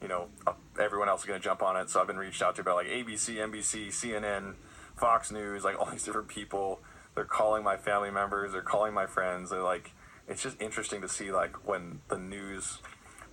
[0.01, 1.89] you know, uh, everyone else is going to jump on it.
[1.89, 4.55] So I've been reached out to by like ABC, NBC, CNN,
[4.97, 6.81] Fox News, like all these different people.
[7.15, 8.51] They're calling my family members.
[8.51, 9.49] They're calling my friends.
[9.49, 9.91] They're like,
[10.27, 12.79] it's just interesting to see like when the news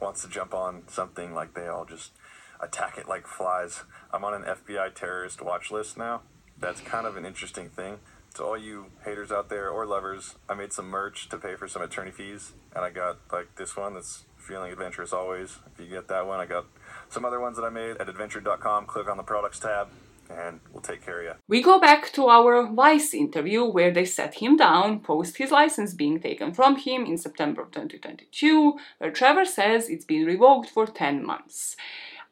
[0.00, 2.12] wants to jump on something, like they all just
[2.60, 3.82] attack it like flies.
[4.12, 6.22] I'm on an FBI terrorist watch list now.
[6.60, 7.98] That's kind of an interesting thing.
[8.34, 11.66] To all you haters out there or lovers, I made some merch to pay for
[11.66, 15.58] some attorney fees, and I got like this one that's feeling adventurous always.
[15.72, 16.66] If you get that one, I got
[17.08, 18.86] some other ones that I made at adventure.com.
[18.86, 19.88] Click on the products tab,
[20.30, 21.32] and we'll take care of you.
[21.48, 25.94] We go back to our Vice interview where they set him down post his license
[25.94, 30.86] being taken from him in September of 2022, where Trevor says it's been revoked for
[30.86, 31.74] 10 months.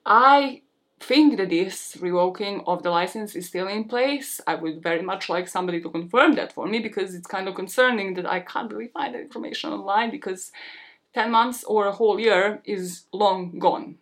[0.07, 0.63] I
[1.01, 4.41] think that this revoking of the license is still in place.
[4.47, 7.55] I would very much like somebody to confirm that for me because it's kind of
[7.55, 10.53] concerning that I can't really find that information online because
[11.15, 13.97] 10 months or a whole year is long gone.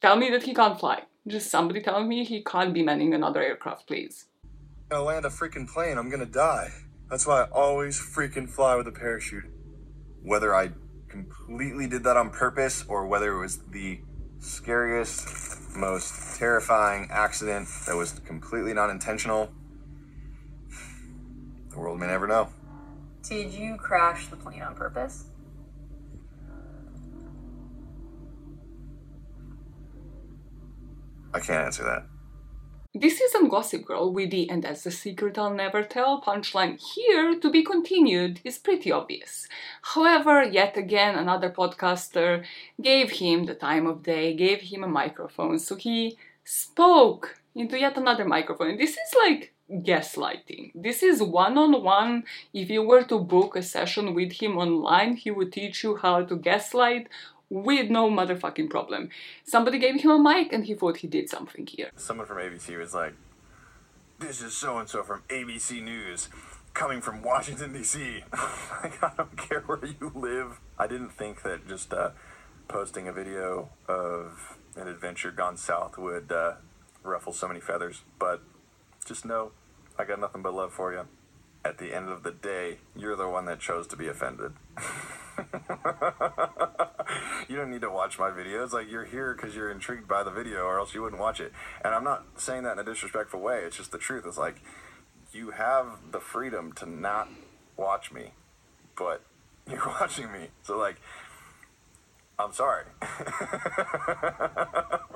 [0.00, 1.02] Tell me that he can't fly.
[1.26, 4.26] Just somebody tell me he can't be manning another aircraft, please.
[4.44, 6.70] I'm gonna land a freaking plane, I'm gonna die.
[7.08, 9.44] That's why I always freaking fly with a parachute.
[10.22, 10.72] Whether I
[11.08, 14.00] completely did that on purpose or whether it was the
[14.44, 19.50] scariest, most terrifying accident that was completely not intentional,
[21.70, 22.48] the world may never know.
[23.22, 25.24] Did you crash the plane on purpose?
[31.32, 32.06] I can't answer that.
[32.96, 37.40] This isn't Gossip Girl with the and as the secret I'll never tell punchline here
[37.40, 39.48] to be continued is pretty obvious.
[39.82, 42.44] However, yet again, another podcaster
[42.80, 47.96] gave him the time of day, gave him a microphone, so he spoke into yet
[47.96, 48.76] another microphone.
[48.76, 50.70] This is like gaslighting.
[50.76, 52.22] This is one on one.
[52.52, 56.22] If you were to book a session with him online, he would teach you how
[56.22, 57.08] to gaslight
[57.50, 59.10] with no motherfucking problem.
[59.44, 61.90] Somebody gave him a mic and he thought he did something here.
[61.96, 63.14] Someone from ABC was like,
[64.18, 66.28] This is so and so from ABC News
[66.74, 68.24] coming from Washington, D.C.
[68.82, 70.60] like, I don't care where you live.
[70.78, 72.10] I didn't think that just uh,
[72.66, 76.54] posting a video of an adventure gone south would uh,
[77.04, 78.42] ruffle so many feathers, but
[79.06, 79.52] just know
[79.98, 81.06] I got nothing but love for you.
[81.64, 84.52] At the end of the day, you're the one that chose to be offended.
[87.48, 88.72] you don't need to watch my videos.
[88.72, 91.52] Like you're here because you're intrigued by the video, or else you wouldn't watch it.
[91.82, 93.60] And I'm not saying that in a disrespectful way.
[93.60, 94.24] It's just the truth.
[94.26, 94.56] It's like
[95.32, 97.28] you have the freedom to not
[97.78, 98.32] watch me,
[98.96, 99.22] but
[99.70, 100.48] you're watching me.
[100.62, 101.00] So like,
[102.38, 102.84] I'm sorry.
[103.00, 103.08] We're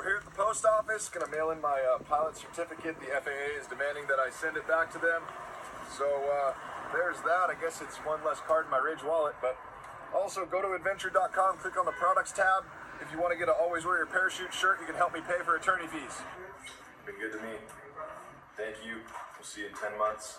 [0.05, 1.11] here at the post office.
[1.11, 2.99] Gonna mail in my uh, pilot certificate.
[3.01, 5.21] The FAA is demanding that I send it back to them.
[5.97, 6.53] So uh,
[6.93, 7.49] there's that.
[7.51, 9.57] I guess it's one less card in my Ridge wallet, but.
[10.15, 12.65] Also, go to adventure.com, click on the products tab.
[13.01, 15.21] If you want to get an always wear your parachute shirt, you can help me
[15.21, 16.23] pay for attorney fees.
[17.05, 17.55] Been good to me.
[18.57, 18.97] Thank you.
[19.37, 20.39] We'll see you in 10 months.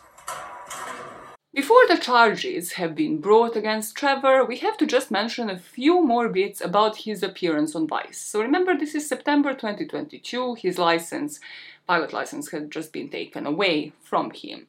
[1.53, 6.05] Before the charges have been brought against Trevor, we have to just mention a few
[6.05, 8.21] more bits about his appearance on Vice.
[8.21, 11.39] So remember, this is September 2022, his license,
[11.87, 14.67] pilot license, had just been taken away from him.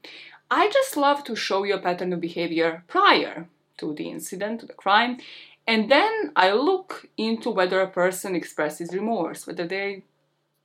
[0.51, 3.49] I just love to show you a pattern of behavior prior
[3.79, 5.19] to the incident, to the crime,
[5.67, 10.03] and then I look into whether a person expresses remorse, whether they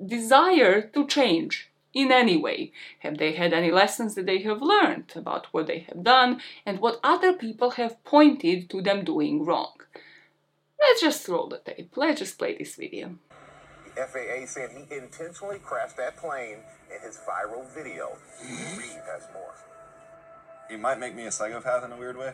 [0.03, 2.71] desire to change in any way?
[2.99, 6.79] Have they had any lessons that they have learned about what they have done and
[6.79, 9.73] what other people have pointed to them doing wrong?
[10.79, 11.93] Let's just roll the tape.
[11.95, 13.15] Let's just play this video.
[13.95, 16.57] The FAA said he intentionally crashed that plane
[16.93, 18.17] in his viral video.
[18.43, 19.55] Reed has more.
[20.69, 22.33] It might make me a psychopath in a weird way,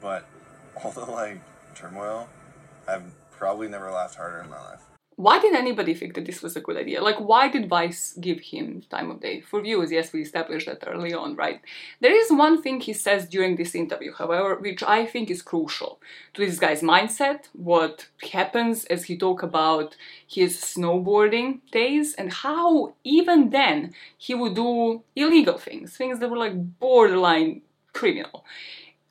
[0.00, 0.26] but
[0.84, 1.40] all the like
[1.74, 2.28] turmoil,
[2.86, 4.95] I've probably never laughed harder in my life.
[5.16, 7.02] Why did anybody think that this was a good idea?
[7.02, 9.40] Like, why did Vice give him time of day?
[9.40, 11.62] For views, yes, we established that early on, right?
[12.00, 16.00] There is one thing he says during this interview, however, which I think is crucial
[16.34, 19.96] to this guy's mindset, what happens as he talk about
[20.26, 26.36] his snowboarding days, and how even then he would do illegal things, things that were
[26.36, 27.62] like borderline
[27.94, 28.44] criminal.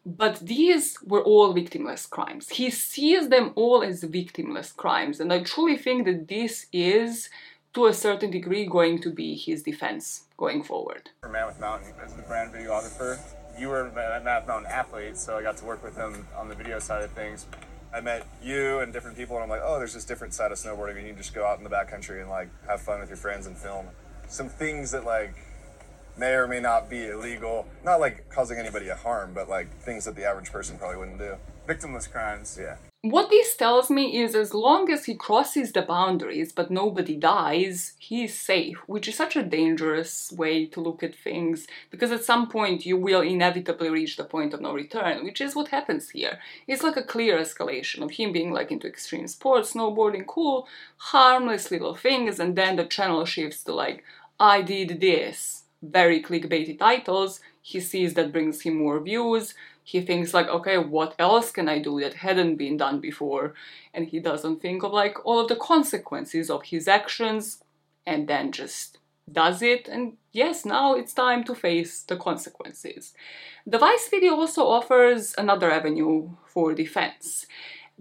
[0.06, 2.50] But these were all victimless crimes.
[2.50, 7.30] He sees them all as victimless crimes, and I truly think that this is,
[7.74, 11.10] to a certain degree, going to be his defense going forward.
[11.22, 13.20] For Mammoth Mountain as the brand videographer,
[13.58, 16.56] you were a Mammoth Mountain athlete, so I got to work with him on the
[16.56, 17.48] video side of things.
[17.92, 20.60] I met you and different people, and I'm like, oh, there's this different side of
[20.60, 23.18] snowboarding, and you just go out in the backcountry and like have fun with your
[23.18, 23.88] friends and film
[24.28, 25.36] some things that like
[26.18, 27.68] may or may not be illegal.
[27.84, 31.20] Not like causing anybody a harm, but like things that the average person probably wouldn't
[31.20, 31.36] do.
[31.68, 32.58] Victimless crimes.
[32.60, 32.78] Yeah.
[33.08, 37.94] What this tells me is as long as he crosses the boundaries but nobody dies,
[38.00, 42.50] he's safe, which is such a dangerous way to look at things because at some
[42.50, 46.40] point you will inevitably reach the point of no return, which is what happens here.
[46.66, 51.70] It's like a clear escalation of him being like into extreme sports, snowboarding, cool, harmless
[51.70, 54.04] little things, and then the channel shifts to like,
[54.40, 60.34] I did this, very clickbaity titles, he sees that brings him more views, he thinks
[60.34, 63.54] like, okay, what else can I do that hadn't been done before?
[63.94, 67.64] And he doesn't think of like all of the consequences of his actions
[68.06, 68.98] and then just
[69.32, 73.14] does it and yes, now it's time to face the consequences.
[73.66, 77.46] The Vice video also offers another avenue for defense.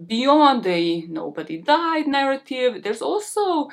[0.03, 3.69] Beyond the nobody died narrative, there's also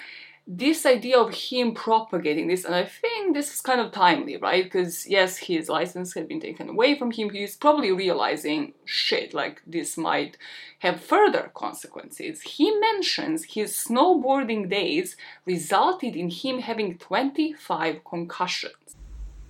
[0.47, 4.64] this idea of him propagating this, and I think this is kind of timely, right?
[4.64, 7.30] Because yes, his license had been taken away from him.
[7.30, 10.36] He's probably realizing, shit, like this might
[10.80, 12.43] have further consequences.
[12.43, 18.97] He mentions his snowboarding days resulted in him having 25 concussions.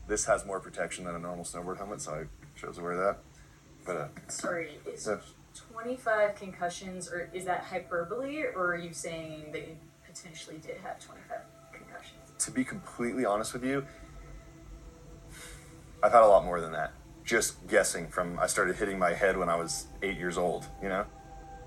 [0.09, 2.25] This has more protection than a normal snowboard helmet, so I
[2.61, 3.19] chose to wear that.
[3.87, 5.17] But uh, Sorry, is yeah.
[5.73, 9.77] 25 concussions, or is that hyperbole, or are you saying that you
[10.23, 11.39] potentially did have 25
[11.73, 12.19] concussions?
[12.39, 13.85] to be completely honest with you,
[16.03, 16.93] I've had a lot more than that.
[17.25, 20.89] Just guessing from I started hitting my head when I was eight years old, you
[20.89, 21.05] know?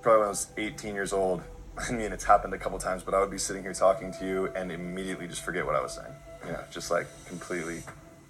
[0.02, 1.44] Probably when I was 18 years old.
[1.78, 4.26] I mean, it's happened a couple times, but I would be sitting here talking to
[4.26, 6.14] you and immediately just forget what I was saying.
[6.46, 7.84] You know, just like completely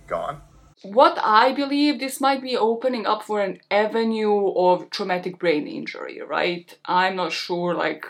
[0.07, 0.41] gone.
[0.84, 6.21] What I believe this might be opening up for an avenue of traumatic brain injury,
[6.21, 6.78] right?
[6.86, 8.05] I'm not sure, like,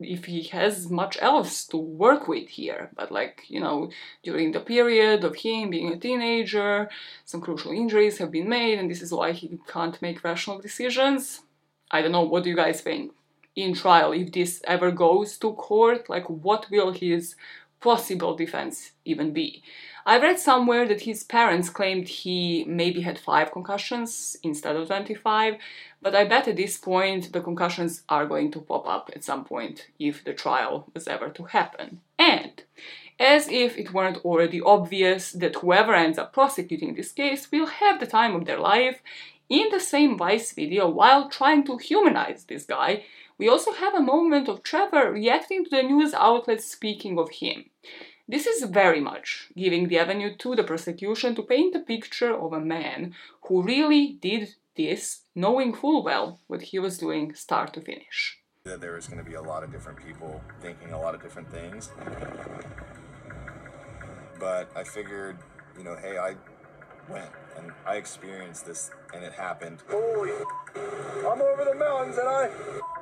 [0.00, 3.90] if he has much else to work with here, but like, you know,
[4.22, 6.88] during the period of him being a teenager,
[7.24, 11.42] some crucial injuries have been made, and this is why he can't make rational decisions.
[11.90, 13.12] I don't know, what do you guys think?
[13.56, 17.34] In trial, if this ever goes to court, like, what will his
[17.80, 19.62] possible defense even be?
[20.08, 25.56] I read somewhere that his parents claimed he maybe had five concussions instead of 25,
[26.00, 29.44] but I bet at this point the concussions are going to pop up at some
[29.44, 32.00] point if the trial was ever to happen.
[32.18, 32.62] And
[33.20, 38.00] as if it weren't already obvious that whoever ends up prosecuting this case will have
[38.00, 39.02] the time of their life,
[39.50, 43.04] in the same Vice video, while trying to humanize this guy,
[43.36, 47.66] we also have a moment of Trevor reacting to the news outlets speaking of him.
[48.30, 52.52] This is very much giving the avenue to the prosecution to paint a picture of
[52.52, 53.14] a man
[53.46, 58.38] who really did this, knowing full well what he was doing start to finish.
[58.64, 61.22] That there was going to be a lot of different people thinking a lot of
[61.22, 61.90] different things.
[64.38, 65.38] But I figured,
[65.78, 66.36] you know, hey, I
[67.10, 69.82] went and I experienced this and it happened.
[69.88, 70.32] Holy,
[71.18, 72.50] I'm over the mountains and I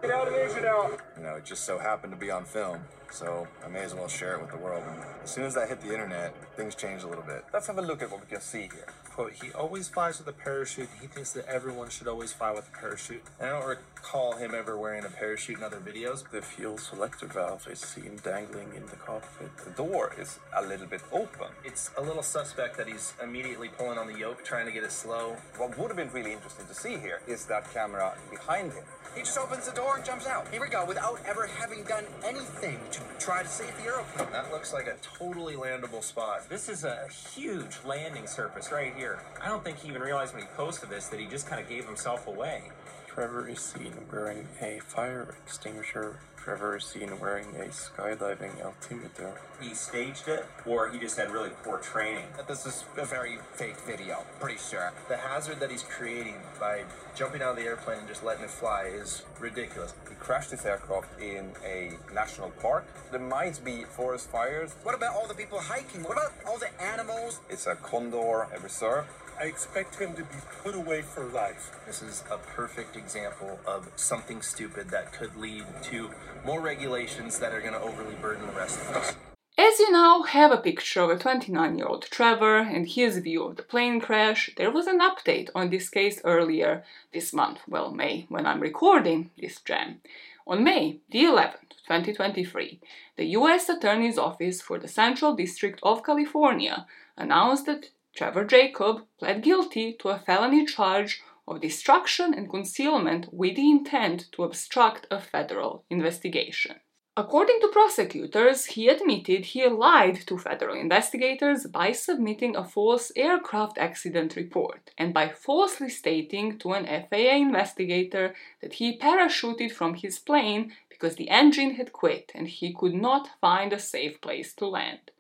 [0.03, 0.91] get out of Asia now.
[1.17, 2.81] You know, it just so happened to be on film,
[3.11, 4.85] so I may as well share it with the world.
[4.89, 7.45] And as soon as that hit the internet, things changed a little bit.
[7.53, 8.87] Let's have a look at what we can see here.
[9.17, 10.91] Quote, he always flies with a parachute.
[11.01, 13.23] He thinks that everyone should always fly with a parachute.
[13.41, 16.31] I don't recall him ever wearing a parachute in other videos.
[16.31, 19.57] The fuel selector valve is seen dangling in the cockpit.
[19.65, 21.49] The door is a little bit open.
[21.65, 24.93] It's a little suspect that he's immediately pulling on the yoke, trying to get it
[24.93, 25.35] slow.
[25.57, 28.85] What would have been really interesting to see here is that camera behind him.
[29.15, 30.47] He just opens the door and jumps out.
[30.49, 34.29] Here we go, without ever having done anything to try to save the aeroplane.
[34.31, 36.47] That looks like a totally landable spot.
[36.51, 39.06] This is a huge landing surface right here.
[39.43, 41.69] I don't think he even realized when he posted this that he just kind of
[41.69, 42.71] gave himself away.
[43.07, 46.21] Trevor is seen wearing a fire extinguisher.
[46.47, 49.33] Trevor is seen wearing a skydiving altimeter.
[49.61, 52.27] He staged it, or he just had really poor training.
[52.47, 54.93] This is a very fake video, pretty sure.
[55.09, 56.85] The hazard that he's creating by
[57.17, 59.93] jumping out of the airplane and just letting it fly is ridiculous.
[60.09, 62.87] He crashed his aircraft in a national park.
[63.11, 64.73] There might be forest fires.
[64.85, 66.05] What about all the people hiking?
[66.05, 67.41] What about all the animals?
[67.51, 69.07] It's a condor a reserve.
[69.39, 71.79] I expect him to be put away for life.
[71.87, 76.11] This is a perfect example of something stupid that could lead to
[76.45, 79.15] more regulations that are going to overly burden the rest of us.
[79.59, 83.45] As you now have a picture of a 29 year old Trevor and his view
[83.45, 87.91] of the plane crash, there was an update on this case earlier this month, well,
[87.91, 90.01] May, when I'm recording this jam.
[90.47, 92.81] On May the 11th, 2023,
[93.17, 96.87] the US Attorney's Office for the Central District of California
[97.17, 103.57] announced that Trevor Jacob pled guilty to a felony charge of destruction and concealment with
[103.57, 106.77] the intent to obstruct a federal investigation.
[107.19, 113.79] According to prosecutors, he admitted he lied to federal investigators by submitting a false aircraft
[113.79, 120.19] accident report and by falsely stating to an FAA investigator that he parachuted from his
[120.19, 124.67] plane because the engine had quit and he could not find a safe place to
[124.67, 125.11] land.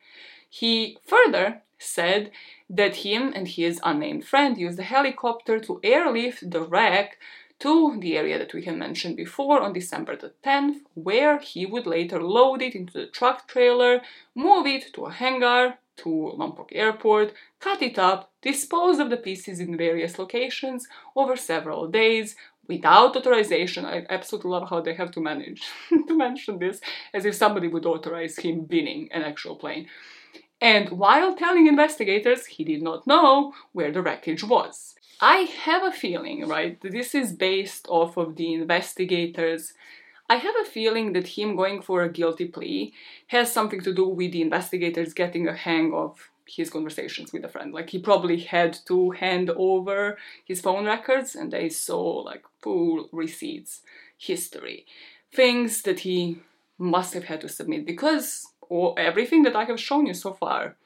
[0.48, 2.30] He further said
[2.68, 7.18] that him and his unnamed friend used a helicopter to airlift the wreck
[7.58, 11.86] to the area that we have mentioned before on December the 10th, where he would
[11.86, 14.02] later load it into the truck trailer,
[14.34, 19.60] move it to a hangar to Lompoc Airport, cut it up, dispose of the pieces
[19.60, 22.36] in various locations over several days
[22.68, 23.86] without authorization.
[23.86, 26.80] I absolutely love how they have to manage to mention this
[27.14, 29.86] as if somebody would authorize him binning an actual plane.
[30.60, 34.94] And while telling investigators he did not know where the wreckage was.
[35.20, 39.72] I have a feeling, right, this is based off of the investigators.
[40.28, 42.92] I have a feeling that him going for a guilty plea
[43.28, 47.48] has something to do with the investigators getting a hang of his conversations with a
[47.48, 47.72] friend.
[47.72, 53.08] Like he probably had to hand over his phone records and they saw like full
[53.12, 53.82] receipts,
[54.18, 54.86] history,
[55.32, 56.38] things that he
[56.78, 60.76] must have had to submit because or everything that I have shown you so far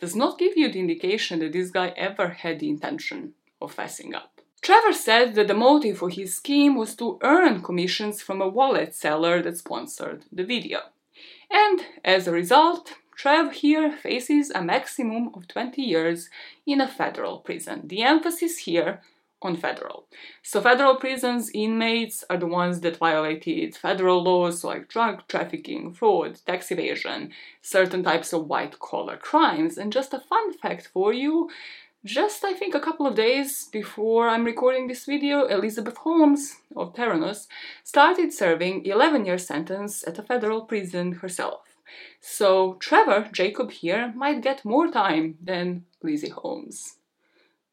[0.00, 4.14] does not give you the indication that this guy ever had the intention of fessing
[4.14, 4.40] up.
[4.62, 8.94] Trevor said that the motive for his scheme was to earn commissions from a wallet
[8.94, 10.80] seller that sponsored the video.
[11.50, 16.30] And as a result, Trev here faces a maximum of 20 years
[16.66, 17.88] in a federal prison.
[17.88, 19.02] The emphasis here
[19.42, 20.06] on federal.
[20.42, 26.38] So federal prisons inmates are the ones that violated federal laws like drug trafficking, fraud,
[26.46, 29.78] tax evasion, certain types of white collar crimes.
[29.78, 31.50] And just a fun fact for you,
[32.04, 36.94] just I think a couple of days before I'm recording this video, Elizabeth Holmes of
[36.94, 37.46] Theranos
[37.84, 41.60] started serving 11 year sentence at a federal prison herself.
[42.20, 46.96] So Trevor Jacob here might get more time than Lizzie Holmes.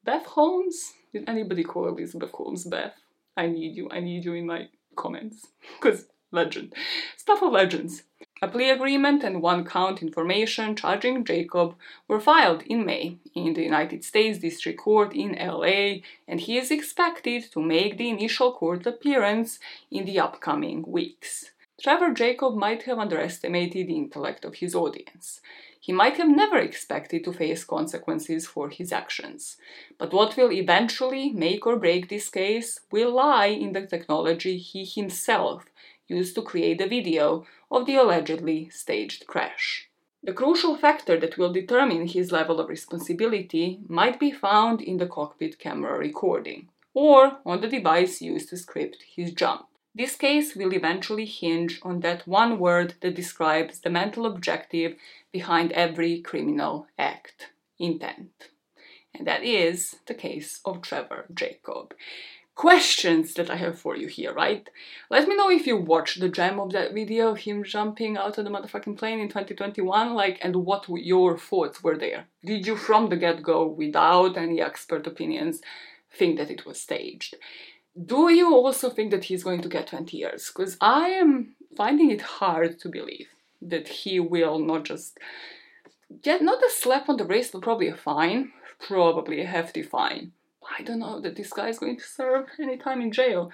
[0.04, 0.92] Beth Holmes?
[1.12, 2.94] Did anybody call Elizabeth Holmes Beth?
[3.36, 3.88] I need you.
[3.90, 5.46] I need you in my comments.
[5.80, 6.74] Because legend.
[7.16, 8.02] Stuff of legends.
[8.42, 11.74] A plea agreement and one count information charging Jacob
[12.06, 16.70] were filed in May in the United States District Court in LA, and he is
[16.70, 19.58] expected to make the initial court appearance
[19.90, 21.50] in the upcoming weeks.
[21.80, 25.40] Trevor Jacob might have underestimated the intellect of his audience.
[25.80, 29.56] He might have never expected to face consequences for his actions.
[29.96, 34.84] But what will eventually make or break this case will lie in the technology he
[34.84, 35.66] himself
[36.08, 39.88] used to create the video of the allegedly staged crash.
[40.20, 45.06] The crucial factor that will determine his level of responsibility might be found in the
[45.06, 49.67] cockpit camera recording, or on the device used to script his jump.
[49.94, 54.96] This case will eventually hinge on that one word that describes the mental objective
[55.32, 57.48] behind every criminal act
[57.78, 58.50] intent.
[59.14, 61.94] And that is the case of Trevor Jacob.
[62.58, 64.68] questions that I have for you here, right?
[65.10, 68.36] Let me know if you watched the gem of that video of him jumping out
[68.36, 72.26] of the motherfucking plane in 2021, like, and what your thoughts were there.
[72.44, 75.62] Did you, from the get go, without any expert opinions,
[76.12, 77.36] think that it was staged?
[78.06, 80.48] Do you also think that he's going to get 20 years?
[80.48, 83.28] Because I am finding it hard to believe
[83.60, 85.18] that he will not just
[86.22, 90.32] get not a slap on the wrist, but probably a fine, probably a hefty fine
[90.78, 93.50] I don't know that this guy is going to serve any time in jail.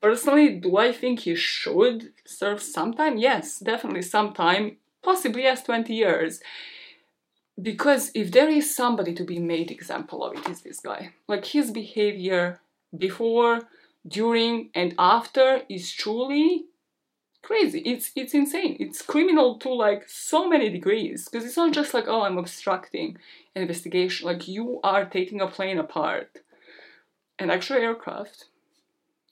[0.00, 3.16] Personally, do I think he should serve some time?
[3.16, 6.40] Yes, definitely some time, possibly yes, 20 years.
[7.60, 11.10] Because if there is somebody to be made example of, it is this guy.
[11.26, 12.60] Like his behavior
[12.96, 13.62] before,
[14.08, 16.66] during, and after is truly
[17.42, 17.80] crazy.
[17.80, 18.76] It's it's insane.
[18.80, 21.28] It's criminal to like so many degrees.
[21.28, 23.16] Because it's not just like, oh, I'm obstructing
[23.54, 24.26] an investigation.
[24.26, 26.40] Like you are taking a plane apart
[27.38, 28.46] an extra aircraft,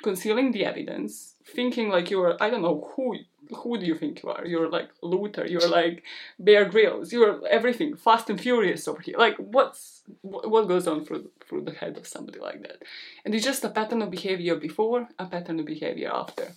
[0.03, 3.17] concealing the evidence, thinking like you're I don't know who
[3.55, 4.45] who do you think you are?
[4.47, 5.47] You're like Luther.
[5.47, 6.03] You're like
[6.39, 7.13] Bear Grylls.
[7.13, 7.97] You're everything.
[7.97, 9.17] Fast and Furious over here.
[9.19, 12.83] Like what's what goes on through through the head of somebody like that?
[13.25, 16.53] And it's just a pattern of behavior before, a pattern of behavior after.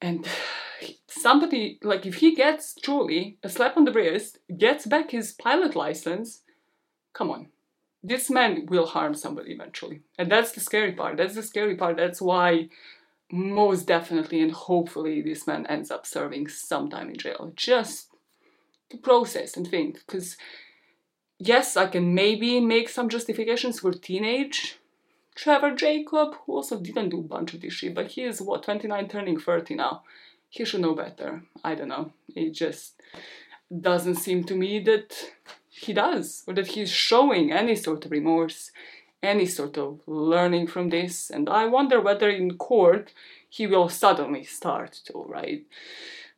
[0.00, 0.26] And
[1.08, 5.74] somebody like if he gets truly a slap on the wrist, gets back his pilot
[5.74, 6.42] license,
[7.12, 7.48] come on,
[8.02, 10.02] this man will harm somebody eventually.
[10.18, 11.16] And that's the scary part.
[11.16, 11.96] That's the scary part.
[11.96, 12.68] That's why
[13.30, 17.52] most definitely and hopefully this man ends up serving some time in jail.
[17.56, 18.08] Just
[18.90, 20.04] to process and think.
[20.06, 20.36] Because
[21.38, 24.78] yes, I can maybe make some justifications for teenage
[25.36, 28.62] Trevor Jacob, who also didn't do a bunch of this shit, but he is what,
[28.62, 30.02] 29 turning 30 now.
[30.48, 31.42] He should know better.
[31.62, 32.12] I don't know.
[32.34, 32.94] It just
[33.80, 35.14] doesn't seem to me that
[35.68, 38.70] he does, or that he's showing any sort of remorse,
[39.22, 41.30] any sort of learning from this.
[41.30, 43.12] And I wonder whether in court
[43.48, 45.64] he will suddenly start to, right?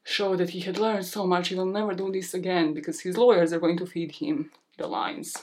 [0.05, 3.19] Show that he had learned so much, he will never do this again because his
[3.19, 5.35] lawyers are going to feed him the lines.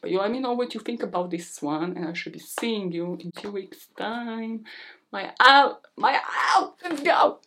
[0.00, 2.40] But you let me know what you think about this one, and I should be
[2.40, 4.64] seeing you in two weeks' time.
[5.12, 6.20] My out, my
[6.54, 7.38] out, let's go!